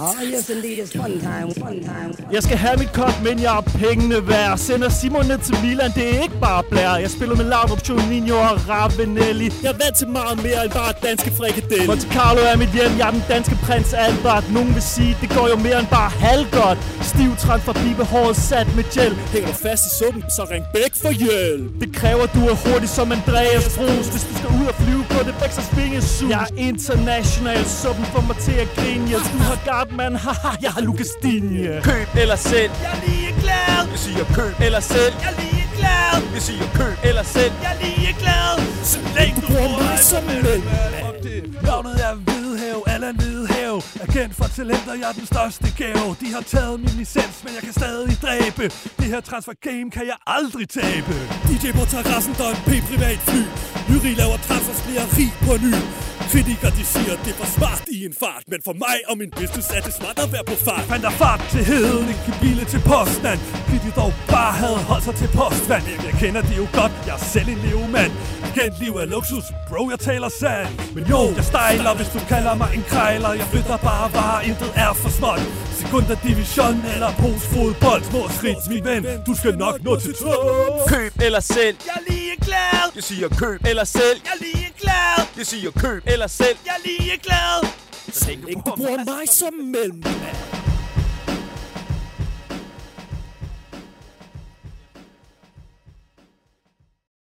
Oh, 0.00 0.14
yes, 0.22 0.48
indeed, 0.48 0.78
it's 0.78 0.92
fun 0.92 1.18
time, 1.18 1.50
fun 1.54 1.80
time. 1.80 2.10
Jeg 2.32 2.42
skal 2.42 2.56
have 2.56 2.76
mit 2.78 2.92
kop, 2.92 3.14
men 3.24 3.42
jeg 3.42 3.56
er 3.56 3.60
pengene 3.60 4.28
værd. 4.28 4.58
Sender 4.58 4.88
Simon 4.88 5.26
ned 5.26 5.38
til 5.38 5.56
Milan, 5.62 5.90
det 5.98 6.04
er 6.14 6.22
ikke 6.22 6.38
bare 6.40 6.62
blær. 6.70 6.94
Jeg 7.04 7.10
spiller 7.10 7.36
med 7.36 7.44
Laudrup, 7.44 7.88
Juninho 7.88 8.36
og 8.36 8.56
Ravenelli. 8.68 9.48
Jeg 9.62 9.70
er 9.74 9.78
vant 9.84 9.96
til 9.98 10.08
meget 10.08 10.36
mere 10.46 10.60
end 10.64 10.72
bare 10.72 10.92
danske 11.08 11.30
frikadelle 11.38 11.86
Monte 11.86 12.06
Carlo 12.14 12.40
er 12.50 12.56
mit 12.56 12.72
hjem, 12.76 12.92
jeg 12.98 13.06
er 13.10 13.14
den 13.18 13.24
danske 13.28 13.54
prins 13.66 13.92
Albert. 13.92 14.44
Nogen 14.56 14.74
vil 14.74 14.82
sige, 14.82 15.16
det 15.22 15.28
går 15.36 15.46
jo 15.52 15.56
mere 15.66 15.78
end 15.82 15.90
bare 15.98 16.10
halvgodt. 16.10 16.78
Stiv 17.10 17.30
trend 17.42 17.62
fra 17.66 17.74
bibehåret 17.84 18.36
sat 18.36 18.68
med 18.76 18.84
gel. 18.94 19.14
Hænger 19.32 19.48
du 19.52 19.58
fast 19.66 19.82
i 19.88 19.90
suppen, 19.98 20.22
så 20.36 20.42
ring 20.52 20.64
Bæk 20.74 20.92
for 21.02 21.12
hjælp 21.22 21.80
Det 21.80 21.88
kræver, 22.00 22.26
du 22.36 22.40
er 22.52 22.56
hurtig 22.64 22.88
som 22.98 23.06
Andreas 23.18 23.64
Fros 23.76 24.06
Hvis 24.12 24.24
du 24.28 24.32
skal 24.38 24.50
ud 24.60 24.66
og 24.72 24.74
flyve 24.82 25.04
på 25.14 25.18
det 25.26 25.34
Bexers 25.40 25.70
vingesus 25.76 26.30
Jeg 26.30 26.42
er 26.48 26.52
international, 26.68 27.64
suppen 27.82 28.04
får 28.12 28.24
mig 28.30 28.36
til 28.46 28.56
at 28.64 28.68
grine 28.76 29.04
yes, 29.12 29.26
Du 29.32 29.38
har 29.90 29.96
Gartman, 29.96 30.16
haha, 30.24 30.56
jeg 30.62 30.70
har 30.70 30.80
Lucas 30.80 31.10
Digne 31.22 31.80
Køb 31.82 32.08
eller 32.22 32.36
sælg. 32.36 32.72
Jeg 32.82 32.90
er 32.96 33.00
lige 33.08 33.32
glad. 33.40 33.90
Vi 33.92 33.98
siger 33.98 34.24
køb 34.34 34.54
eller 34.66 34.80
sælg. 34.80 35.14
Jeg 35.22 35.32
er 35.32 35.40
lige 35.40 35.64
glad. 35.78 36.34
Vi 36.34 36.40
siger 36.40 36.66
køb 36.74 36.98
eller 37.04 37.22
sælg. 37.22 37.52
Jeg 37.62 37.72
er 37.74 37.80
lige 37.84 38.12
glad. 38.22 38.50
Så 38.84 38.98
længe 39.18 39.40
Du 39.40 39.46
bruger 39.46 39.82
mig 39.82 39.98
som 39.98 40.22
mellemmand 40.24 41.62
Navnet 41.62 41.96
er 42.08 42.14
Hvidhav, 42.14 42.78
Allan 42.86 43.16
Hvidhav 43.20 43.74
Agent 44.06 44.34
for 44.34 44.48
talenter, 44.56 44.94
jeg 45.00 45.08
er 45.12 45.16
den 45.20 45.26
største 45.26 45.68
gave. 45.82 46.08
De 46.22 46.28
har 46.36 46.44
taget 46.54 46.80
min 46.80 46.94
licens, 47.00 47.36
men 47.44 47.52
jeg 47.56 47.62
kan 47.66 47.72
stadig 47.72 48.16
dræbe. 48.24 48.64
Det 48.98 49.06
her 49.12 49.20
transfer 49.20 49.54
game 49.68 49.88
kan 49.96 50.04
jeg 50.12 50.18
aldrig 50.26 50.68
tabe. 50.68 51.14
DJ 51.48 51.64
på 51.78 51.84
terrassen, 51.92 52.34
der 52.38 52.44
er 52.50 52.54
en 52.58 52.62
P-privat 52.68 53.20
fly. 53.28 53.42
Lyri 53.88 54.12
laver 54.20 54.36
transfers, 54.48 54.80
bliver 54.86 55.06
rig 55.16 55.30
på 55.46 55.52
ny 55.66 55.74
Kritikere 56.32 56.72
de 56.78 56.84
siger, 56.94 57.14
det 57.26 57.34
var 57.40 57.48
smart 57.58 57.84
i 57.96 57.98
en 58.08 58.14
fart. 58.22 58.44
Men 58.52 58.60
for 58.66 58.74
mig 58.84 58.96
og 59.10 59.14
min 59.20 59.30
business 59.40 59.68
er 59.76 59.82
det 59.86 59.94
smart 60.00 60.18
at 60.24 60.28
være 60.34 60.44
på 60.52 60.56
fart. 60.66 60.84
Fandt 60.90 61.04
der 61.06 61.14
fart 61.24 61.42
til 61.54 61.62
heden, 61.72 62.06
ikke 62.12 62.32
bile 62.44 62.64
til 62.72 62.80
påstand. 62.92 63.38
Fordi 63.64 63.78
de 63.86 63.90
dog 64.00 64.12
bare 64.34 64.52
havde 64.62 64.80
holdt 64.90 65.04
sig 65.08 65.14
til 65.22 65.28
postvand. 65.38 65.84
Jeg 66.08 66.14
kender 66.22 66.42
det 66.48 66.56
jo 66.62 66.66
godt, 66.80 66.94
jeg 67.06 67.14
er 67.18 67.24
selv 67.34 67.48
en 67.54 67.60
levemand. 67.66 68.12
Igen, 68.50 68.70
liv 68.82 68.92
er 69.02 69.08
luksus, 69.14 69.46
bro, 69.68 69.82
jeg 69.92 70.00
taler 70.08 70.30
sand. 70.40 70.68
Men 70.94 71.02
jo, 71.12 71.20
jeg 71.38 71.44
stejler, 71.52 71.92
hvis 71.98 72.10
du 72.16 72.20
kalder 72.32 72.54
mig 72.62 72.70
en 72.78 72.84
krejler. 72.92 73.32
Jeg 73.40 73.46
flytter 73.52 73.76
bare 73.88 74.06
varer, 74.18 74.40
intet 74.48 74.70
er 74.84 74.92
for 75.02 75.10
småt. 75.18 75.42
Sekunder 75.80 76.16
division 76.28 76.76
eller 76.94 77.10
pose 77.20 77.46
fodbold 77.52 78.02
Små 78.10 78.22
skridt, 78.36 78.68
min 78.68 78.84
ven, 78.84 79.06
du 79.26 79.34
skal 79.34 79.58
nok 79.58 79.82
nå 79.84 80.00
til 80.00 80.14
top 80.14 80.88
Køb 80.88 81.12
eller 81.26 81.40
sælg. 81.40 81.76
Jeg 81.86 81.92
er 81.96 82.12
lige 82.12 82.36
glad. 82.46 82.84
Jeg 82.94 83.04
siger 83.04 83.28
køb 83.28 83.60
eller 83.70 83.84
sælg. 83.84 84.20
Jeg 84.24 84.32
er 84.34 84.40
lige 84.46 84.70
glad. 84.80 85.26
Jeg 85.36 85.46
siger 85.46 85.70
køb 85.70 86.02
eller 86.06 86.26
sælg. 86.26 86.58
Jeg 86.66 86.72
er 86.78 86.82
lige 86.88 87.16
glad. 87.22 87.68
Så 88.12 88.28
længe 88.28 88.54
du 88.54 88.60
bruger 88.76 89.04
mig 89.04 89.28
som 89.28 89.54
mellemmand 89.54 90.57